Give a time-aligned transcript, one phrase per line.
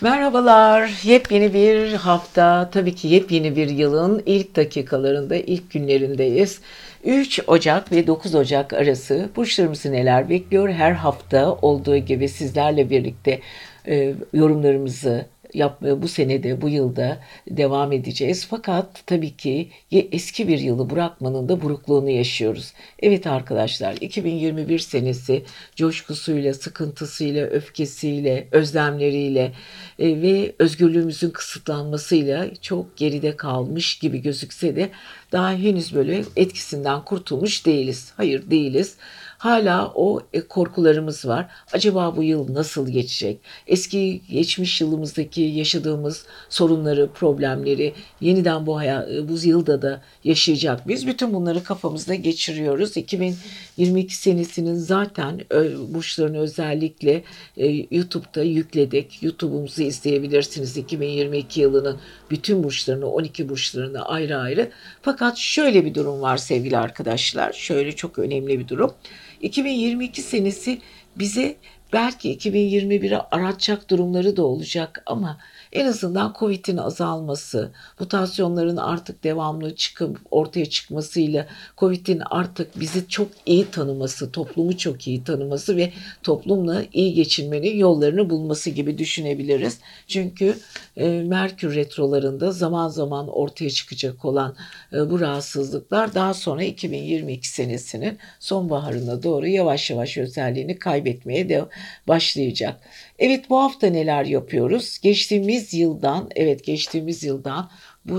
[0.00, 0.90] Merhabalar.
[1.04, 6.60] Yepyeni bir hafta, tabii ki yepyeni bir yılın ilk dakikalarında, ilk günlerindeyiz.
[7.04, 10.68] 3 Ocak ve 9 Ocak arası burçlarımızı neler bekliyor?
[10.68, 13.40] Her hafta olduğu gibi sizlerle birlikte
[13.88, 15.26] e, yorumlarımızı
[15.56, 17.20] yapmaya bu senede, bu yılda
[17.50, 18.46] devam edeceğiz.
[18.50, 22.72] Fakat tabii ki eski bir yılı bırakmanın da burukluğunu yaşıyoruz.
[23.00, 25.42] Evet arkadaşlar 2021 senesi
[25.76, 29.52] coşkusuyla, sıkıntısıyla, öfkesiyle, özlemleriyle
[29.98, 34.90] e, ve özgürlüğümüzün kısıtlanmasıyla çok geride kalmış gibi gözükse de
[35.32, 38.12] daha henüz böyle etkisinden kurtulmuş değiliz.
[38.16, 38.96] Hayır değiliz.
[39.38, 41.46] Hala o e, korkularımız var.
[41.72, 43.40] Acaba bu yıl nasıl geçecek?
[43.66, 51.06] Eski geçmiş yılımızdaki yaşadığımız sorunları, problemleri yeniden bu hayat, e, bu yılda da yaşayacak biz
[51.06, 52.96] bütün bunları kafamızda geçiriyoruz.
[52.96, 55.40] 2022 senesinin zaten
[55.88, 57.22] burçlarını özellikle
[57.56, 59.22] e, YouTube'da yükledik.
[59.22, 61.98] YouTube'umuzu izleyebilirsiniz 2022 yılının
[62.30, 64.70] bütün burçlarını, 12 burçlarını ayrı ayrı.
[65.02, 67.52] Fakat şöyle bir durum var sevgili arkadaşlar.
[67.52, 68.94] Şöyle çok önemli bir durum.
[69.42, 70.80] 2022 senesi
[71.16, 71.56] bize
[71.92, 75.38] belki 2021'e aratacak durumları da olacak ama
[75.76, 81.46] en azından Covid'in azalması, mutasyonların artık devamlı çıkıp ortaya çıkmasıyla
[81.78, 88.30] Covid'in artık bizi çok iyi tanıması, toplumu çok iyi tanıması ve toplumla iyi geçinmenin yollarını
[88.30, 89.78] bulması gibi düşünebiliriz.
[90.06, 90.58] Çünkü
[90.96, 94.56] e, Merkür retrolarında zaman zaman ortaya çıkacak olan
[94.92, 101.64] e, bu rahatsızlıklar daha sonra 2022 senesinin sonbaharına doğru yavaş yavaş özelliğini kaybetmeye de
[102.08, 102.80] başlayacak.
[103.18, 104.98] Evet bu hafta neler yapıyoruz?
[105.02, 107.70] Geçtiğimiz yıldan, evet geçtiğimiz yıldan
[108.04, 108.14] bu,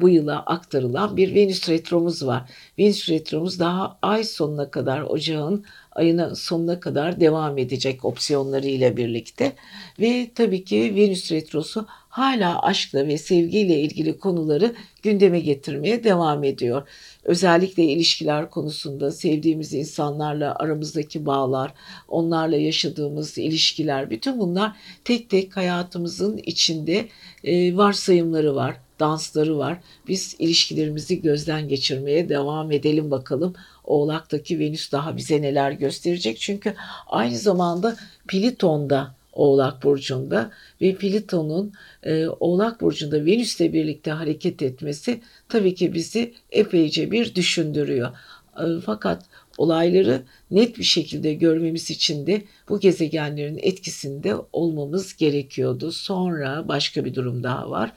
[0.00, 2.50] bu yıla aktarılan bir Venüs retromuz var.
[2.78, 9.52] Venüs retromuz daha ay sonuna kadar ocağın ayına sonuna kadar devam edecek opsiyonlarıyla birlikte.
[10.00, 16.88] Ve tabii ki Venüs retrosu hala aşkla ve sevgiyle ilgili konuları gündeme getirmeye devam ediyor.
[17.24, 21.74] Özellikle ilişkiler konusunda sevdiğimiz insanlarla aramızdaki bağlar,
[22.08, 27.08] onlarla yaşadığımız ilişkiler, bütün bunlar tek tek hayatımızın içinde
[27.44, 29.78] e, varsayımları var dansları var.
[30.08, 33.54] Biz ilişkilerimizi gözden geçirmeye devam edelim bakalım.
[33.84, 36.40] Oğlak'taki Venüs daha bize neler gösterecek?
[36.40, 36.74] Çünkü
[37.06, 37.96] aynı zamanda
[38.28, 40.50] Pliton'da Oğlak Burcu'nda
[40.80, 41.72] ve Plüton'un
[42.02, 48.10] e, Oğlak Burcu'nda Venüs'le birlikte hareket etmesi tabii ki bizi epeyce bir düşündürüyor.
[48.58, 49.24] E, fakat
[49.58, 55.92] olayları net bir şekilde görmemiz için de bu gezegenlerin etkisinde olmamız gerekiyordu.
[55.92, 57.92] Sonra başka bir durum daha var.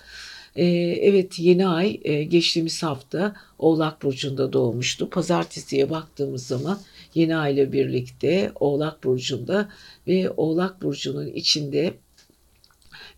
[0.56, 0.66] Ee,
[1.02, 5.10] evet yeni ay e, geçtiğimiz hafta Oğlak Burcu'nda doğmuştu.
[5.10, 6.80] Pazartesiye baktığımız zaman
[7.16, 9.70] yeni ay ile birlikte Oğlak Burcu'nda
[10.08, 11.94] ve Oğlak Burcu'nun içinde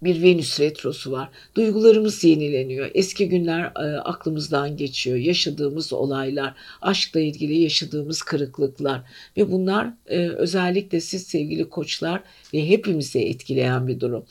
[0.04, 1.30] bir Venüs retrosu var.
[1.56, 2.92] Duygularımız yenileniyor.
[2.94, 5.18] Eski günler e, aklımızdan geçiyor.
[5.18, 9.02] Yaşadığımız olaylar, aşkla ilgili yaşadığımız kırıklıklar
[9.38, 14.26] ve bunlar e, özellikle siz sevgili koçlar ve hepimizi etkileyen bir durum.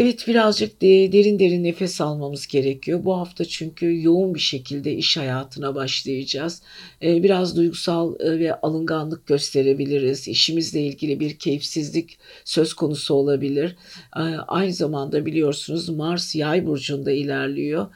[0.00, 3.04] Evet birazcık de derin derin nefes almamız gerekiyor.
[3.04, 6.62] Bu hafta çünkü yoğun bir şekilde iş hayatına başlayacağız.
[7.02, 10.28] Ee, biraz duygusal e, ve alınganlık gösterebiliriz.
[10.28, 13.76] İşimizle ilgili bir keyifsizlik söz konusu olabilir.
[14.16, 17.86] Ee, aynı zamanda biliyorsunuz Mars yay burcunda ilerliyor.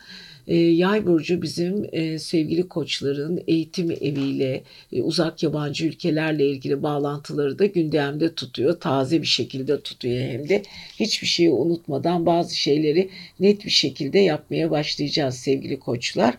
[0.49, 4.63] E, Yay burcu bizim e, sevgili koçların eğitim eviyle,
[4.93, 8.81] e, uzak yabancı ülkelerle ilgili bağlantıları da gündemde tutuyor.
[8.81, 10.63] Taze bir şekilde tutuyor hem de.
[11.01, 13.11] Hiçbir şeyi unutmadan bazı şeyleri
[13.41, 16.35] net bir şekilde yapmaya başlayacağız sevgili koçlar.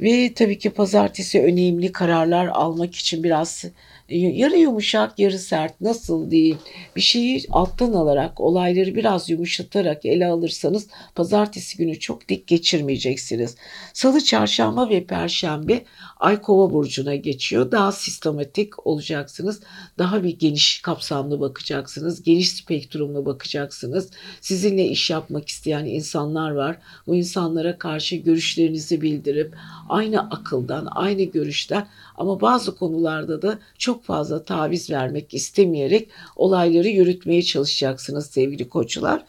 [0.00, 3.64] Ve tabii ki pazartesi önemli kararlar almak için biraz
[4.08, 6.56] yarı yumuşak yarı sert nasıl değil
[6.96, 13.56] bir şeyi alttan alarak olayları biraz yumuşatarak ele alırsanız pazartesi günü çok dik geçirmeyeceksiniz.
[13.92, 15.84] Salı, çarşamba ve perşembe
[16.24, 17.70] Ay Kova burcuna geçiyor.
[17.70, 19.60] Daha sistematik olacaksınız.
[19.98, 22.22] Daha bir geniş kapsamlı bakacaksınız.
[22.22, 24.10] Geniş spektrumlu bakacaksınız.
[24.40, 26.78] Sizinle iş yapmak isteyen insanlar var.
[27.06, 29.54] Bu insanlara karşı görüşlerinizi bildirip
[29.88, 37.42] aynı akıldan, aynı görüşten ama bazı konularda da çok fazla taviz vermek istemeyerek olayları yürütmeye
[37.42, 39.24] çalışacaksınız sevgili koçlar.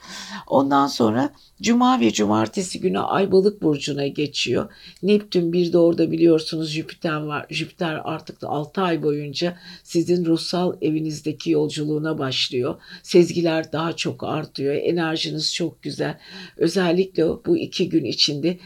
[0.47, 1.29] Ondan sonra
[1.61, 4.71] Cuma ve cumartesi günü Ay Balık burcuna geçiyor.
[5.03, 7.45] Neptün bir de orada biliyorsunuz Jüpiter var.
[7.49, 12.75] Jüpiter artık da 6 ay boyunca sizin ruhsal evinizdeki yolculuğuna başlıyor.
[13.03, 14.75] Sezgiler daha çok artıyor.
[14.75, 16.19] Enerjiniz çok güzel.
[16.57, 18.59] Özellikle bu iki gün içinde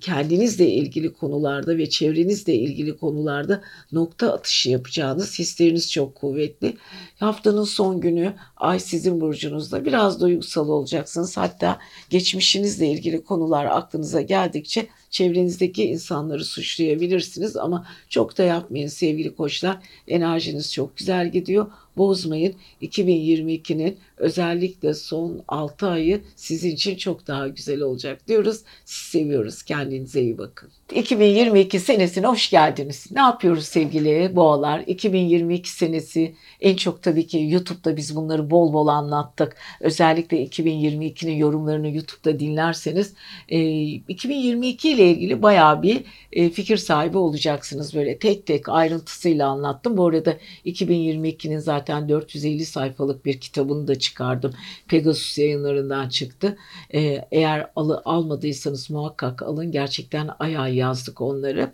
[0.00, 3.62] kendinizle ilgili konularda ve çevrenizle ilgili konularda
[3.92, 6.76] nokta atışı yapacağınız hisleriniz çok kuvvetli.
[7.18, 11.36] Haftanın son günü ay sizin burcunuzda biraz duygusal olacaksınız.
[11.36, 11.78] Hatta
[12.10, 19.78] geçmişinizle ilgili konular aklınıza geldikçe çevrenizdeki insanları suçlayabilirsiniz ama çok da yapmayın sevgili koçlar.
[20.08, 21.66] Enerjiniz çok güzel gidiyor
[22.00, 22.54] bozmayın.
[22.82, 28.60] 2022'nin özellikle son 6 ayı sizin için çok daha güzel olacak diyoruz.
[28.84, 29.62] Sizi seviyoruz.
[29.62, 30.70] Kendinize iyi bakın.
[30.94, 33.06] 2022 senesine hoş geldiniz.
[33.10, 34.80] Ne yapıyoruz sevgili boğalar?
[34.86, 39.56] 2022 senesi en çok tabii ki YouTube'da biz bunları bol bol anlattık.
[39.80, 43.14] Özellikle 2022'nin yorumlarını YouTube'da dinlerseniz
[43.48, 47.94] 2022 e, ile ilgili bayağı bir e, fikir sahibi olacaksınız.
[47.94, 49.96] Böyle tek tek ayrıntısıyla anlattım.
[49.96, 50.36] Bu arada
[50.66, 54.52] 2022'nin zaten 450 sayfalık bir kitabını da çıkardım.
[54.88, 56.56] Pegasus yayınlarından çıktı.
[56.94, 57.00] E,
[57.30, 59.72] eğer al, almadıysanız muhakkak alın.
[59.72, 61.72] Gerçekten ayağı yazdık onları.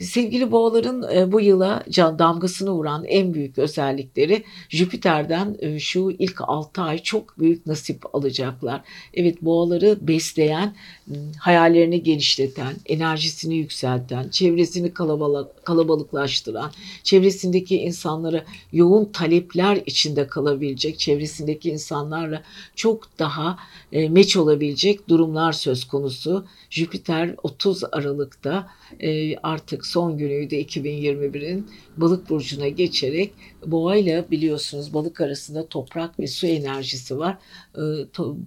[0.00, 6.40] Sevgili boğaların e, bu yıla can damgasını vuran en büyük özellikleri Jüpiter'den e, şu ilk
[6.40, 8.80] 6 ay çok büyük nasip alacaklar.
[9.14, 10.74] Evet boğaları besleyen,
[11.38, 16.72] hayallerini genişleten, enerjisini yükselten, çevresini kalabalık, kalabalıklaştıran,
[17.02, 22.42] çevresindeki insanlara yoğun talepler içinde kalabilecek, çevresindeki insanlarla
[22.76, 23.58] çok daha
[23.92, 26.46] e, meç olabilecek durumlar söz konusu.
[26.70, 28.68] Jüpiter 30 Aralık'ta
[29.00, 33.32] e, artık son günüydü 2021'in balık burcuna geçerek
[33.66, 37.38] boğa ile biliyorsunuz balık arasında toprak ve su enerjisi var.
[37.74, 37.82] E,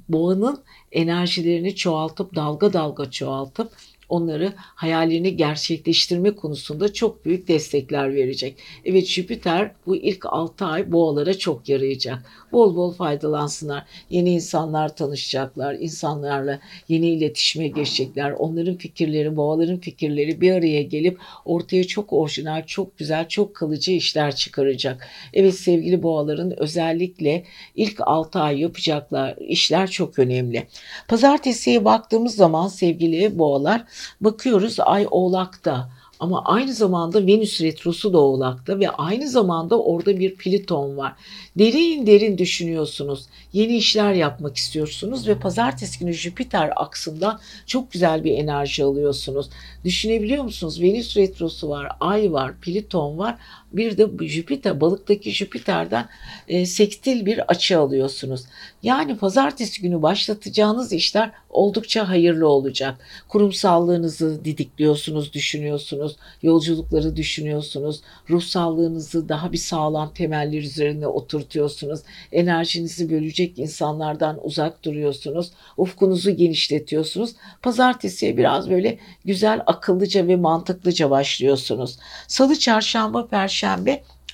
[0.09, 0.59] boğanın
[0.91, 3.71] enerjilerini çoğaltıp dalga dalga çoğaltıp
[4.11, 8.57] onları hayalini gerçekleştirme konusunda çok büyük destekler verecek.
[8.85, 12.23] Evet Jüpiter bu ilk 6 ay boğalara çok yarayacak.
[12.51, 13.85] Bol bol faydalansınlar.
[14.09, 15.73] Yeni insanlar tanışacaklar.
[15.73, 18.31] insanlarla yeni iletişime geçecekler.
[18.31, 24.35] Onların fikirleri, boğaların fikirleri bir araya gelip ortaya çok orijinal, çok güzel, çok kalıcı işler
[24.35, 25.07] çıkaracak.
[25.33, 27.43] Evet sevgili boğaların özellikle
[27.75, 30.67] ilk 6 ay yapacaklar işler çok önemli.
[31.07, 33.83] Pazartesiye baktığımız zaman sevgili boğalar
[34.21, 35.89] Bakıyoruz ay oğlakta
[36.21, 41.13] ama aynı zamanda Venüs retrosu da oğlakta ve aynı zamanda orada bir Plüton var.
[41.57, 43.25] Derin derin düşünüyorsunuz.
[43.53, 49.49] Yeni işler yapmak istiyorsunuz ve pazartesi günü Jüpiter aksında çok güzel bir enerji alıyorsunuz.
[49.85, 50.81] Düşünebiliyor musunuz?
[50.81, 53.37] Venüs retrosu var, ay var, Plüton var.
[53.73, 56.09] Bir de Jüpiter, balıktaki Jüpiter'den
[56.47, 58.43] e, sekstil bir açı alıyorsunuz.
[58.83, 62.97] Yani pazartesi günü başlatacağınız işler oldukça hayırlı olacak.
[63.27, 71.99] Kurumsallığınızı didikliyorsunuz, düşünüyorsunuz, yolculukları düşünüyorsunuz, ruhsallığınızı daha bir sağlam temeller üzerine oturtuyorsunuz,
[72.31, 77.31] enerjinizi bölecek insanlardan uzak duruyorsunuz, ufkunuzu genişletiyorsunuz.
[77.61, 81.97] Pazartesiye biraz böyle güzel, akıllıca ve mantıklıca başlıyorsunuz.
[82.27, 83.60] Salı, çarşamba, perşembe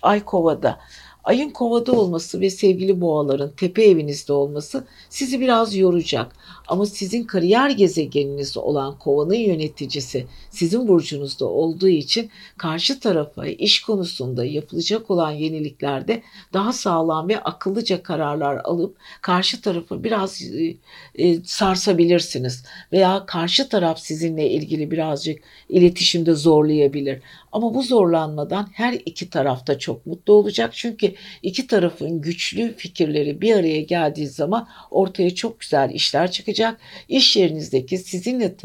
[0.02, 0.80] ay kovada.
[1.28, 6.36] Ayın kovada olması ve sevgili boğaların tepe evinizde olması sizi biraz yoracak.
[6.68, 14.46] Ama sizin kariyer gezegeniniz olan kovanın yöneticisi sizin burcunuzda olduğu için karşı tarafa iş konusunda
[14.46, 16.22] yapılacak olan yeniliklerde
[16.54, 20.76] daha sağlam ve akıllıca kararlar alıp karşı tarafı biraz e,
[21.16, 22.64] e, sarsabilirsiniz.
[22.92, 27.22] Veya karşı taraf sizinle ilgili birazcık iletişimde zorlayabilir.
[27.58, 30.70] Ama bu zorlanmadan her iki tarafta çok mutlu olacak.
[30.74, 31.14] Çünkü
[31.44, 36.80] iki tarafın güçlü fikirleri bir araya geldiği zaman ortaya çok güzel işler çıkacak.
[37.10, 38.56] İş yerinizdeki sizinle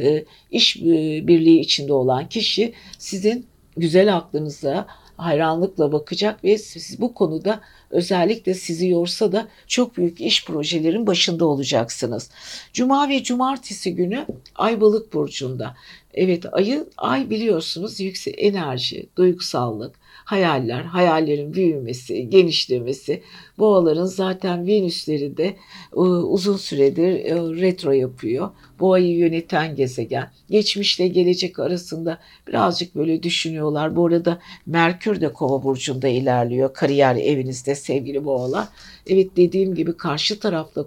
[0.50, 0.80] iş e,
[1.26, 3.46] birliği içinde olan kişi sizin
[3.76, 10.44] güzel aklınıza hayranlıkla bakacak ve siz bu konuda özellikle sizi yorsa da çok büyük iş
[10.44, 12.30] projelerin başında olacaksınız.
[12.72, 15.76] Cuma ve cumartesi günü Ay Balık burcunda.
[16.14, 23.22] Evet ayı ay biliyorsunuz yüksek enerji, duygusallık, hayaller, hayallerin büyümesi, genişlemesi.
[23.58, 25.56] Boğaların zaten Venüsleri de
[25.92, 28.50] e, uzun süredir e, retro yapıyor.
[28.82, 30.30] Boğayı yöneten gezegen.
[30.50, 33.96] Geçmişle gelecek arasında birazcık böyle düşünüyorlar.
[33.96, 36.74] Bu arada Merkür de Kova burcunda ilerliyor.
[36.74, 38.68] Kariyer evinizde sevgili boğalar.
[39.06, 40.86] Evet dediğim gibi karşı tarafta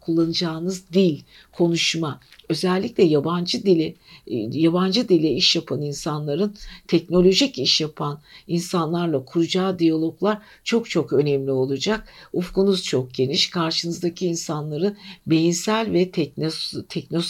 [0.00, 1.20] kullanacağınız dil,
[1.52, 6.54] konuşma, özellikle yabancı dili, e, yabancı dile iş yapan insanların
[6.88, 12.08] teknolojik iş yapan insanlarla kuracağı diyaloglar çok çok önemli olacak.
[12.32, 13.50] Ufkunuz çok geniş.
[13.50, 16.74] Karşınızdaki insanları beyinsel ve teknos,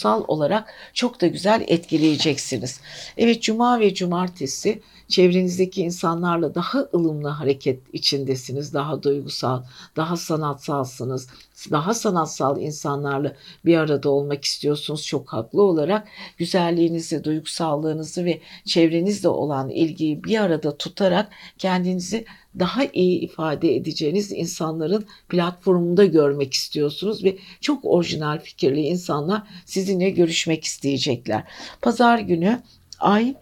[0.01, 2.81] teknosal olarak çok da güzel etkileyeceksiniz.
[3.17, 9.63] Evet cuma ve cumartesi çevrenizdeki insanlarla daha ılımlı hareket içindesiniz, daha duygusal,
[9.95, 11.27] daha sanatsalsınız,
[11.71, 16.07] daha sanatsal insanlarla bir arada olmak istiyorsunuz çok haklı olarak.
[16.37, 22.25] Güzelliğinizi, duygusallığınızı ve çevrenizle olan ilgiyi bir arada tutarak kendinizi
[22.59, 30.63] daha iyi ifade edeceğiniz insanların platformunda görmek istiyorsunuz ve çok orijinal fikirli insanlar sizinle görüşmek
[30.63, 31.43] isteyecekler.
[31.81, 32.61] Pazar günü
[32.99, 33.35] ay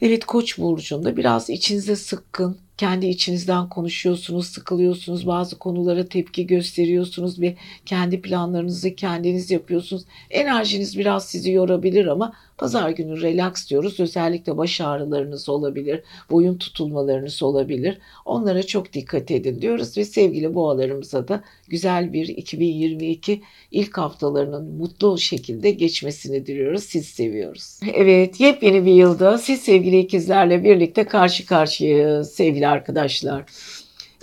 [0.00, 7.56] evet Koç burcunda biraz içinize sıkkın, kendi içinizden konuşuyorsunuz, sıkılıyorsunuz, bazı konulara tepki gösteriyorsunuz ve
[7.86, 10.04] kendi planlarınızı kendiniz yapıyorsunuz.
[10.30, 14.00] Enerjiniz biraz sizi yorabilir ama pazar günü relax diyoruz.
[14.00, 17.98] Özellikle baş ağrılarınız olabilir, boyun tutulmalarınız olabilir.
[18.24, 25.18] Onlara çok dikkat edin diyoruz ve sevgili boğalarımıza da güzel bir 2022 ilk haftalarının mutlu
[25.18, 26.82] şekilde geçmesini diliyoruz.
[26.82, 27.80] Siz seviyoruz.
[27.94, 33.44] Evet, yepyeni bir yılda siz sevgili ikizlerle birlikte karşı karşıyayız sevgili arkadaşlar.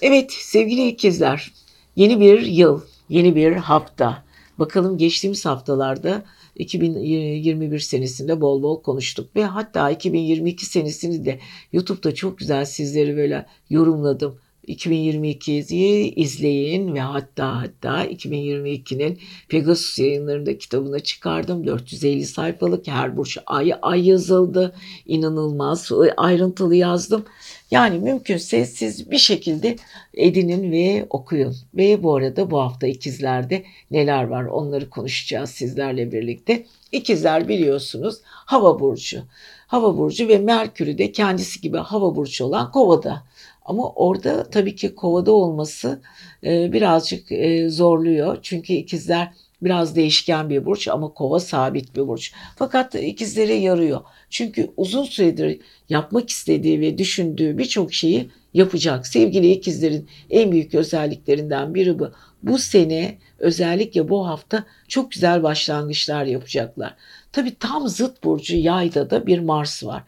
[0.02, 1.52] Evet sevgili ikizler
[1.96, 4.26] yeni bir yıl, yeni bir hafta.
[4.60, 6.24] Bakalım geçtiğimiz haftalarda
[6.56, 11.40] 2021 senesinde bol bol konuştuk ve hatta 2022 senesini de
[11.74, 14.40] YouTube'da çok güzel sizleri böyle yorumladım.
[14.68, 21.68] 2022'yi izleyin ve hatta hatta 2022'nin Pegasus yayınlarında kitabını çıkardım.
[21.68, 24.76] 450 sayfalık her burç ay ay yazıldı.
[25.06, 27.26] İnanılmaz ayrıntılı yazdım.
[27.72, 29.76] Yani mümkünse siz bir şekilde
[30.14, 31.56] edinin ve okuyun.
[31.74, 36.66] Ve bu arada bu hafta ikizlerde neler var onları konuşacağız sizlerle birlikte.
[36.92, 39.24] İkizler biliyorsunuz hava burcu.
[39.68, 43.24] Hava burcu ve Merkür'ü de kendisi gibi hava burcu olan Kova'da.
[43.66, 46.02] Ama orada tabii ki kovada olması
[46.44, 48.38] e, birazcık e, zorluyor.
[48.42, 49.34] Çünkü ikizler
[49.66, 52.34] biraz değişken bir burç ama kova sabit bir burç.
[52.56, 54.02] Fakat ikizlere yarıyor.
[54.30, 59.08] Çünkü uzun süredir yapmak istediği ve düşündüğü birçok şeyi yapacak.
[59.08, 62.12] Sevgili ikizlerin en büyük özelliklerinden biri bu.
[62.44, 66.96] Bu sene özellikle bu hafta çok güzel başlangıçlar yapacaklar.
[67.32, 70.04] Tabii tam zıt burcu yayda da bir Mars var.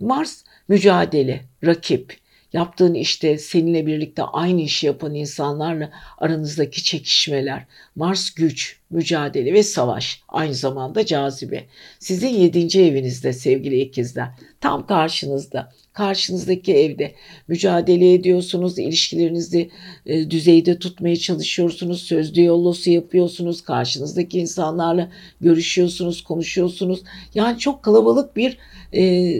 [0.00, 2.16] Mars mücadele, rakip,
[2.52, 7.64] yaptığın işte seninle birlikte aynı işi yapan insanlarla aranızdaki çekişmeler,
[7.96, 11.64] Mars güç, mücadele ve savaş, aynı zamanda cazibe.
[11.98, 14.28] Sizin yedinci evinizde sevgili ikizler,
[14.60, 17.14] tam karşınızda, karşınızdaki evde
[17.48, 19.70] mücadele ediyorsunuz, ilişkilerinizi
[20.06, 27.02] e, düzeyde tutmaya çalışıyorsunuz, sözlü yollosu yapıyorsunuz, karşınızdaki insanlarla görüşüyorsunuz, konuşuyorsunuz.
[27.34, 28.58] Yani çok kalabalık bir
[28.92, 29.32] e,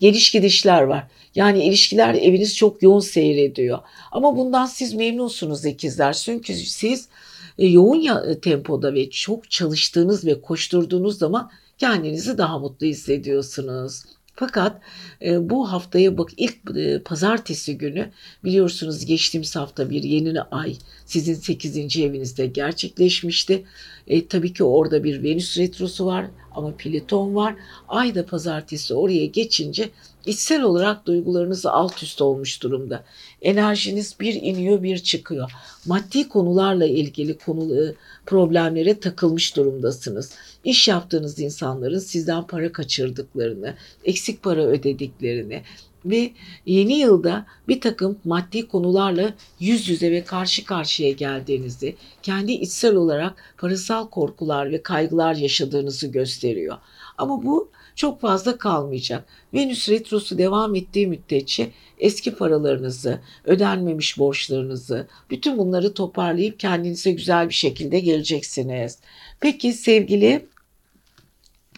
[0.00, 1.06] geliş gidişler var.
[1.36, 3.78] Yani ilişkiler eviniz çok yoğun seyrediyor.
[4.12, 6.12] Ama bundan siz memnunsunuz ikizler.
[6.12, 7.08] Çünkü siz
[7.58, 14.02] e, yoğun e, tempoda ve çok çalıştığınız ve koşturduğunuz zaman kendinizi daha mutlu hissediyorsunuz.
[14.38, 14.80] Fakat
[15.22, 18.10] e, bu haftaya bak ilk e, pazartesi günü
[18.44, 20.76] biliyorsunuz geçtiğimiz hafta bir yeni ay
[21.06, 21.96] sizin 8.
[21.96, 23.64] evinizde gerçekleşmişti.
[24.06, 27.54] E, tabii ki orada bir Venüs retrosu var ama Plüton var.
[27.88, 29.90] Ay da pazartesi oraya geçince
[30.26, 33.04] içsel olarak duygularınız alt üst olmuş durumda.
[33.42, 35.52] Enerjiniz bir iniyor bir çıkıyor.
[35.86, 37.94] Maddi konularla ilgili konu
[38.26, 40.32] problemlere takılmış durumdasınız.
[40.64, 45.62] İş yaptığınız insanların sizden para kaçırdıklarını, eksik para ödediklerini,
[46.06, 46.32] ve
[46.66, 53.34] yeni yılda bir takım maddi konularla yüz yüze ve karşı karşıya geldiğinizi, kendi içsel olarak
[53.58, 56.78] parasal korkular ve kaygılar yaşadığınızı gösteriyor.
[57.18, 59.24] Ama bu çok fazla kalmayacak.
[59.54, 67.54] Venüs retrosu devam ettiği müddetçe eski paralarınızı, ödenmemiş borçlarınızı, bütün bunları toparlayıp kendinize güzel bir
[67.54, 68.98] şekilde geleceksiniz.
[69.40, 70.46] Peki sevgili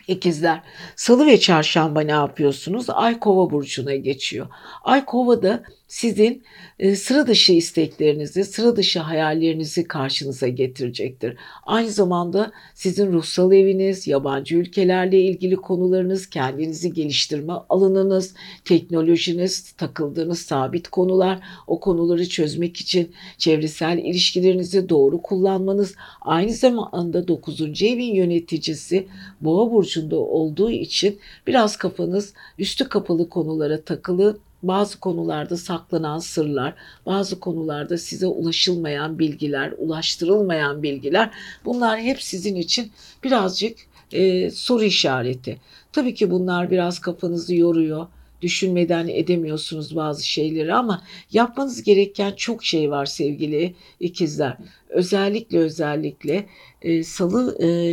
[0.09, 0.61] İkizler.
[0.97, 2.87] Salı ve çarşamba ne yapıyorsunuz?
[2.91, 4.47] Ay kova burcuna geçiyor.
[4.85, 6.43] Ay kovada sizin
[6.79, 11.37] e, sıra dışı isteklerinizi, sıra dışı hayallerinizi karşınıza getirecektir.
[11.67, 20.89] Aynı zamanda sizin ruhsal eviniz, yabancı ülkelerle ilgili konularınız, kendinizi geliştirme alanınız, teknolojiniz, takıldığınız sabit
[20.89, 27.83] konular, o konuları çözmek için çevresel ilişkilerinizi doğru kullanmanız, aynı zamanda 9.
[27.83, 29.07] evin yöneticisi
[29.41, 36.75] Boğa burcunda olduğu için biraz kafanız üstü kapalı konulara takılı bazı konularda saklanan sırlar,
[37.07, 41.31] bazı konularda size ulaşılmayan bilgiler, ulaştırılmayan bilgiler
[41.65, 42.93] bunlar hep sizin için
[43.25, 43.79] birazcık
[44.13, 45.61] e, soru işareti.
[45.93, 48.07] Tabii ki bunlar biraz kafanızı yoruyor.
[48.43, 54.57] Düşünmeden edemiyorsunuz bazı şeyleri ama yapmanız gereken çok şey var sevgili ikizler.
[54.89, 56.47] Özellikle özellikle
[56.83, 57.93] e, salı e,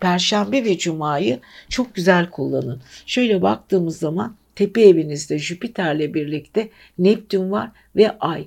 [0.00, 2.82] Perşembe ve Cuma'yı çok güzel kullanın.
[3.06, 8.46] Şöyle baktığımız zaman tepe evinizde Jüpiter'le birlikte Neptün var ve Ay.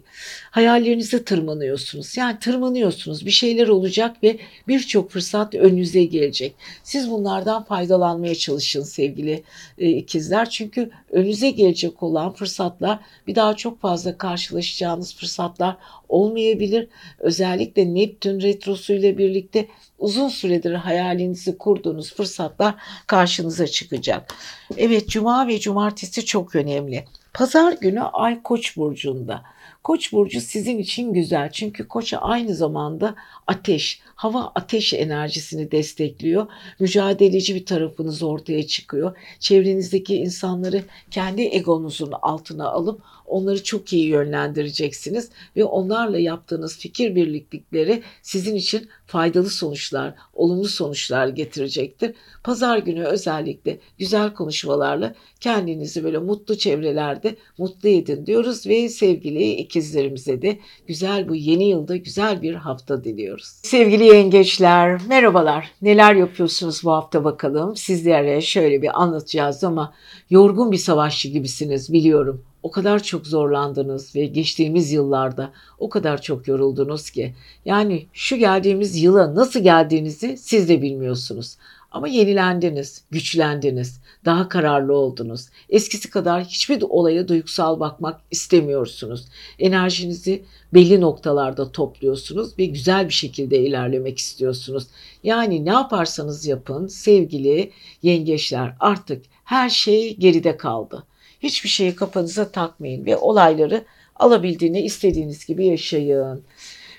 [0.52, 2.18] Hayallerinize tırmanıyorsunuz.
[2.18, 3.26] Yani tırmanıyorsunuz.
[3.26, 4.38] Bir şeyler olacak ve
[4.68, 6.56] birçok fırsat önünüze gelecek.
[6.84, 9.44] Siz bunlardan faydalanmaya çalışın sevgili
[9.78, 10.50] e, ikizler.
[10.50, 15.78] Çünkü önünüze gelecek olan fırsatlar bir daha çok fazla karşılaşacağınız fırsatlar
[16.10, 16.88] olmayabilir.
[17.20, 19.68] Özellikle Neptün retrosu ile birlikte
[20.00, 22.76] uzun süredir hayalinizi kurduğunuz fırsatlar
[23.08, 24.34] karşınıza çıkacak.
[24.78, 27.06] Evet cuma ve cumartesi çok önemli.
[27.34, 29.44] Pazar günü Ay Koç burcunda.
[29.84, 33.16] Koç burcu sizin için güzel çünkü Koç aynı zamanda
[33.48, 36.48] ateş, hava ateş enerjisini destekliyor.
[36.80, 39.18] Mücadeleci bir tarafınız ortaya çıkıyor.
[39.40, 48.04] Çevrenizdeki insanları kendi egonuzun altına alıp onları çok iyi yönlendireceksiniz ve onlarla yaptığınız fikir birliklikleri
[48.22, 52.14] sizin için faydalı sonuçlar, olumlu sonuçlar getirecektir.
[52.44, 60.42] Pazar günü özellikle güzel konuşmalarla kendinizi böyle mutlu çevrelerde mutlu edin diyoruz ve sevgili ikizlerimize
[60.42, 63.60] de güzel bu yeni yılda güzel bir hafta diliyoruz.
[63.64, 65.72] Sevgili yengeçler merhabalar.
[65.82, 67.76] Neler yapıyorsunuz bu hafta bakalım.
[67.76, 69.94] Sizlere şöyle bir anlatacağız ama
[70.30, 76.48] yorgun bir savaşçı gibisiniz biliyorum o kadar çok zorlandınız ve geçtiğimiz yıllarda o kadar çok
[76.48, 77.36] yoruldunuz ki.
[77.66, 81.58] Yani şu geldiğimiz yıla nasıl geldiğinizi siz de bilmiyorsunuz.
[81.92, 85.46] Ama yenilendiniz, güçlendiniz, daha kararlı oldunuz.
[85.70, 89.26] Eskisi kadar hiçbir olaya duygusal bakmak istemiyorsunuz.
[89.60, 90.44] Enerjinizi
[90.74, 94.88] belli noktalarda topluyorsunuz ve güzel bir şekilde ilerlemek istiyorsunuz.
[95.24, 97.72] Yani ne yaparsanız yapın sevgili
[98.04, 101.04] yengeçler artık her şey geride kaldı.
[101.40, 106.44] Hiçbir şeyi kafanıza takmayın ve olayları alabildiğini istediğiniz gibi yaşayın.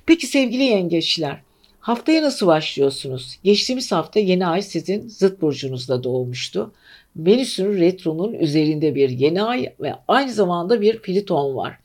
[0.07, 1.43] Peki sevgili yengeçler,
[1.81, 3.39] haftaya nasıl başlıyorsunuz?
[3.45, 6.73] Geçtiğimiz hafta yeni ay sizin zıt burcunuzda doğmuştu.
[7.17, 11.79] Venüs'ün retronun üzerinde bir yeni ay ve aynı zamanda bir Pliton var.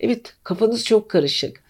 [0.00, 1.62] Evet kafanız çok karışık.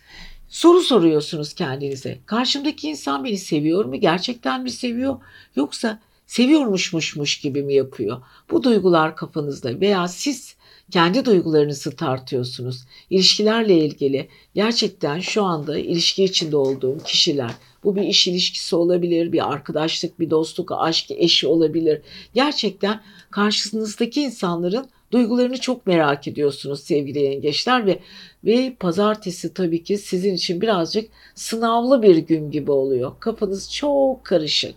[0.48, 2.18] Soru soruyorsunuz kendinize.
[2.26, 3.96] Karşımdaki insan beni seviyor mu?
[3.96, 5.16] Gerçekten mi seviyor?
[5.56, 8.22] Yoksa seviyormuşmuşmuş gibi mi yapıyor?
[8.50, 10.56] Bu duygular kafanızda veya siz
[10.90, 12.84] kendi duygularınızı tartıyorsunuz.
[13.10, 17.50] İlişkilerle ilgili gerçekten şu anda ilişki içinde olduğum kişiler
[17.84, 22.02] bu bir iş ilişkisi olabilir, bir arkadaşlık, bir dostluk, aşk, eşi olabilir.
[22.34, 27.98] Gerçekten karşınızdaki insanların duygularını çok merak ediyorsunuz sevgili yengeçler ve
[28.44, 33.12] ve pazartesi tabii ki sizin için birazcık sınavlı bir gün gibi oluyor.
[33.20, 34.74] Kafanız çok karışık.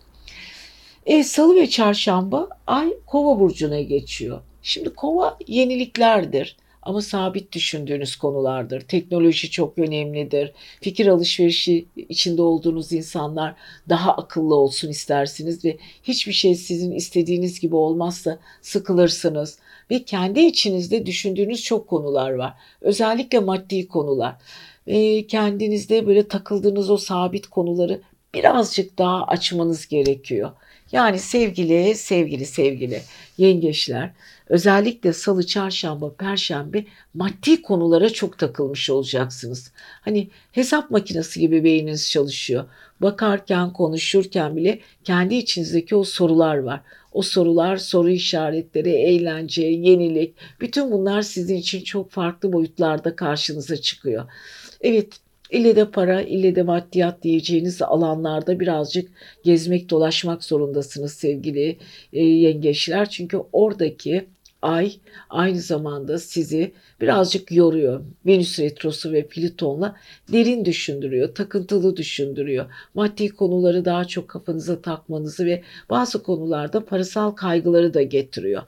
[1.06, 4.41] E, Salı ve çarşamba ay kova burcuna geçiyor.
[4.62, 8.82] Şimdi kova yeniliklerdir ama sabit düşündüğünüz konulardır.
[8.82, 10.52] Teknoloji çok önemlidir.
[10.82, 13.56] Fikir alışverişi içinde olduğunuz insanlar
[13.89, 19.60] daha akıllı olsun istersiniz ve hiçbir şey sizin istediğiniz gibi olmazsa sıkılırsınız.
[19.91, 22.54] Ve kendi içinizde düşündüğünüz çok konular var.
[22.82, 24.36] Özellikle maddi konular.
[24.88, 28.02] Ve kendinizde böyle takıldığınız o sabit konuları
[28.34, 30.52] birazcık daha açmanız gerekiyor.
[30.91, 33.02] Yani sevgili, sevgili, sevgili
[33.38, 34.12] yengeçler
[34.50, 39.71] özellikle salı, çarşamba, perşembe maddi konulara çok takılmış olacaksınız.
[40.02, 42.65] Hani hesap makinesi gibi beyniniz çalışıyor.
[43.02, 46.82] Bakarken, konuşurken bile kendi içinizdeki o sorular var.
[47.12, 54.26] O sorular, soru işaretleri, eğlence, yenilik bütün bunlar sizin için çok farklı boyutlarda karşınıza çıkıyor.
[54.82, 55.13] Evet
[55.52, 59.12] İlle de para, ille de maddiyat diyeceğiniz alanlarda birazcık
[59.44, 61.78] gezmek, dolaşmak zorundasınız sevgili
[62.14, 63.10] e, yengeçler.
[63.10, 64.26] Çünkü oradaki
[64.65, 64.93] ay
[65.30, 68.01] aynı zamanda sizi birazcık yoruyor.
[68.25, 69.95] Venüs retrosu ve Plüton'la
[70.32, 72.65] derin düşündürüyor, takıntılı düşündürüyor.
[72.93, 78.63] Maddi konuları daha çok kafanıza takmanızı ve bazı konularda parasal kaygıları da getiriyor.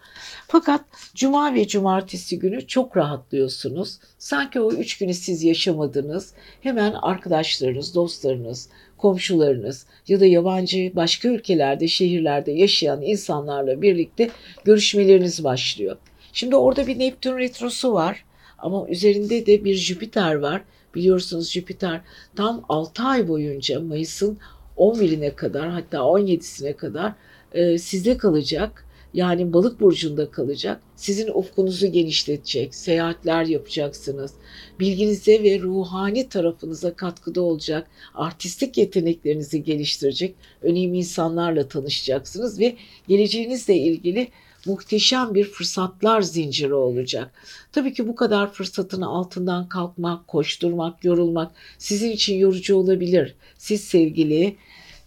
[0.48, 0.82] Fakat
[1.16, 4.00] cuma ve cumartesi günü çok rahatlıyorsunuz.
[4.18, 6.34] Sanki o üç günü siz yaşamadınız.
[6.62, 14.30] Hemen arkadaşlarınız, dostlarınız, komşularınız ya da yabancı başka ülkelerde, şehirlerde yaşayan insanlarla birlikte
[14.66, 15.98] görüşmeleriniz başlıyor.
[16.34, 18.26] Şimdi orada bir Neptün retrosu var
[18.58, 20.62] ama üzerinde de bir Jüpiter var.
[20.96, 22.02] Biliyorsunuz Jüpiter
[22.36, 24.38] tam 6 ay boyunca Mayıs'ın
[24.78, 27.14] 11'ine kadar hatta 17'sine kadar
[27.54, 28.87] e, sizde kalacak
[29.18, 30.82] yani balık burcunda kalacak.
[30.96, 34.34] Sizin ufkunuzu genişletecek, seyahatler yapacaksınız.
[34.80, 42.76] Bilginize ve ruhani tarafınıza katkıda olacak, artistik yeteneklerinizi geliştirecek, önemli insanlarla tanışacaksınız ve
[43.08, 44.28] geleceğinizle ilgili
[44.66, 47.32] muhteşem bir fırsatlar zinciri olacak.
[47.72, 53.36] Tabii ki bu kadar fırsatın altından kalkmak, koşturmak, yorulmak sizin için yorucu olabilir.
[53.58, 54.56] Siz sevgili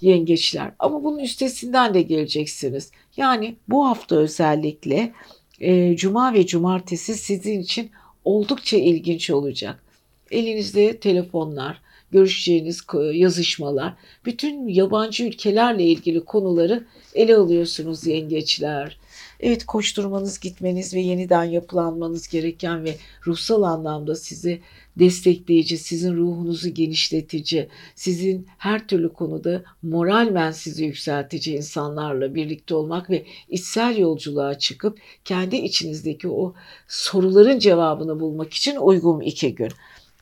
[0.01, 2.90] yengeçler ama bunun üstesinden de geleceksiniz.
[3.21, 5.13] Yani bu hafta özellikle
[5.61, 7.91] e, cuma ve cumartesi sizin için
[8.25, 9.83] oldukça ilginç olacak.
[10.31, 11.81] Elinizde telefonlar,
[12.11, 12.81] görüşeceğiniz
[13.13, 18.99] yazışmalar, bütün yabancı ülkelerle ilgili konuları ele alıyorsunuz yengeçler.
[19.42, 24.61] Evet koşturmanız, gitmeniz ve yeniden yapılanmanız gereken ve ruhsal anlamda sizi
[24.98, 33.24] destekleyici, sizin ruhunuzu genişletici, sizin her türlü konuda moralmen sizi yükseltici insanlarla birlikte olmak ve
[33.48, 36.55] içsel yolculuğa çıkıp kendi içinizdeki o
[36.88, 39.70] soruların cevabını bulmak için uygun iki gün.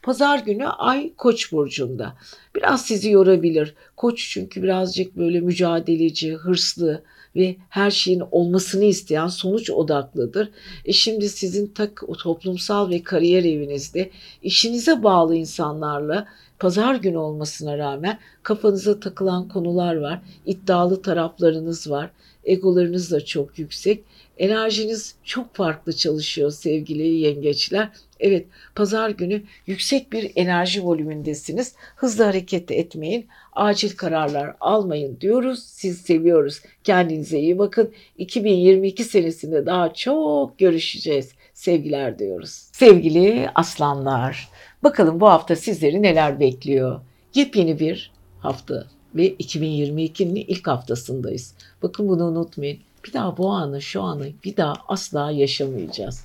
[0.03, 2.17] Pazar günü Ay Koç burcunda.
[2.55, 3.75] Biraz sizi yorabilir.
[3.97, 7.03] Koç çünkü birazcık böyle mücadeleci, hırslı
[7.37, 10.51] ve her şeyin olmasını isteyen sonuç odaklıdır.
[10.85, 14.11] E şimdi sizin tak toplumsal ve kariyer evinizde
[14.43, 16.27] işinize bağlı insanlarla
[16.59, 20.21] pazar günü olmasına rağmen kafanıza takılan konular var.
[20.47, 22.11] İddialı taraflarınız var.
[22.45, 24.05] Egolarınız da çok yüksek.
[24.39, 27.89] Enerjiniz çok farklı çalışıyor sevgili yengeçler.
[28.21, 31.75] Evet, pazar günü yüksek bir enerji volümündesiniz.
[31.97, 35.63] Hızlı hareket etmeyin, acil kararlar almayın diyoruz.
[35.67, 36.61] Siz seviyoruz.
[36.85, 37.93] Kendinize iyi bakın.
[38.19, 41.33] 2022 senesinde daha çok görüşeceğiz.
[41.55, 42.51] Sevgiler diyoruz.
[42.73, 44.49] Sevgili aslanlar,
[44.83, 47.01] bakalım bu hafta sizleri neler bekliyor?
[47.35, 51.55] Yepyeni bir hafta ve 2022'nin ilk haftasındayız.
[51.83, 52.79] Bakın bunu unutmayın.
[53.09, 56.25] Bir daha bu anı, şu anı bir daha asla yaşamayacağız.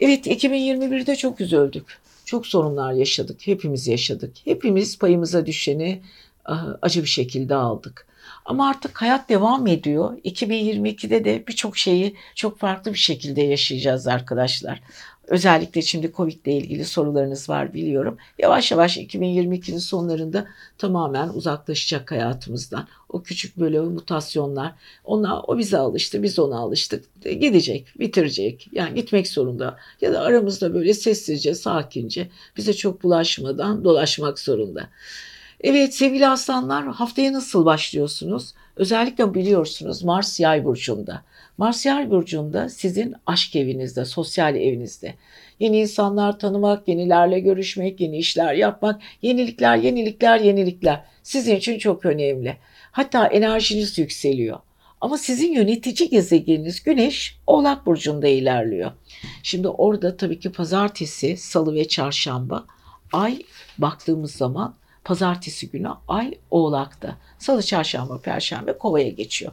[0.00, 1.98] Evet 2021'de çok üzüldük.
[2.24, 3.46] Çok sorunlar yaşadık.
[3.46, 4.36] Hepimiz yaşadık.
[4.44, 6.02] Hepimiz payımıza düşeni
[6.44, 8.06] ah, acı bir şekilde aldık.
[8.44, 10.18] Ama artık hayat devam ediyor.
[10.24, 14.80] 2022'de de birçok şeyi çok farklı bir şekilde yaşayacağız arkadaşlar.
[15.28, 18.16] Özellikle şimdi Covid ile ilgili sorularınız var biliyorum.
[18.38, 20.46] Yavaş yavaş 2022'nin sonlarında
[20.78, 22.88] tamamen uzaklaşacak hayatımızdan.
[23.14, 24.72] O küçük böyle mutasyonlar,
[25.04, 27.04] ona, o bize alıştı, biz ona alıştık.
[27.22, 28.68] Gidecek, bitirecek.
[28.72, 29.76] Yani gitmek zorunda.
[30.00, 34.88] Ya da aramızda böyle sessizce, sakince, bize çok bulaşmadan dolaşmak zorunda.
[35.60, 38.54] Evet sevgili aslanlar haftaya nasıl başlıyorsunuz?
[38.76, 41.22] Özellikle biliyorsunuz Mars yay burcunda.
[41.58, 45.14] Mars yay burcunda sizin aşk evinizde, sosyal evinizde.
[45.60, 52.56] Yeni insanlar tanımak, yenilerle görüşmek, yeni işler yapmak, yenilikler, yenilikler, yenilikler sizin için çok önemli.
[52.94, 54.58] Hatta enerjiniz yükseliyor.
[55.00, 58.92] Ama sizin yönetici gezegeniniz Güneş Oğlak Burcu'nda ilerliyor.
[59.42, 62.66] Şimdi orada tabii ki pazartesi, salı ve çarşamba
[63.12, 63.42] ay
[63.78, 67.16] baktığımız zaman Pazartesi günü ay Oğlak'ta.
[67.38, 69.52] Salı, çarşamba, perşembe Kova'ya geçiyor.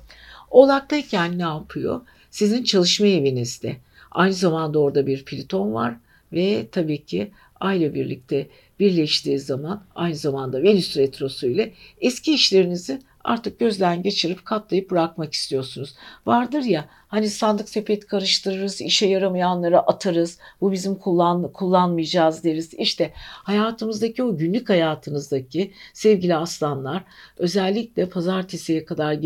[0.51, 2.01] Oğlak'tayken ne yapıyor?
[2.32, 3.77] Sizin çalışma evinizde.
[4.12, 5.95] Aynı zamanda orada bir Plüton var
[6.34, 8.47] ve tabii ki Ay'la birlikte
[8.80, 15.95] birleştiği zaman aynı zamanda Venüs retrosu ile eski işlerinizi artık gözden geçirip katlayıp bırakmak istiyorsunuz.
[16.25, 22.74] Vardır ya hani sandık sepet karıştırırız, işe yaramayanları atarız, bu bizim kullan, kullanmayacağız deriz.
[22.74, 27.04] İşte hayatımızdaki o günlük hayatınızdaki sevgili aslanlar
[27.38, 29.17] özellikle pazartesiye kadar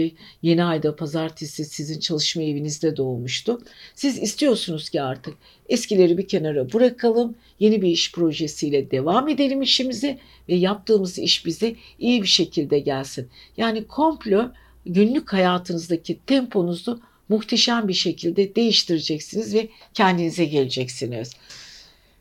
[0.41, 3.61] yeni ayda pazartesi sizin çalışma evinizde doğmuştu.
[3.95, 5.33] Siz istiyorsunuz ki artık
[5.69, 10.19] eskileri bir kenara bırakalım, yeni bir iş projesiyle devam edelim işimizi
[10.49, 13.29] ve yaptığımız iş bize iyi bir şekilde gelsin.
[13.57, 14.51] Yani komplo
[14.85, 21.31] günlük hayatınızdaki temponuzu muhteşem bir şekilde değiştireceksiniz ve kendinize geleceksiniz.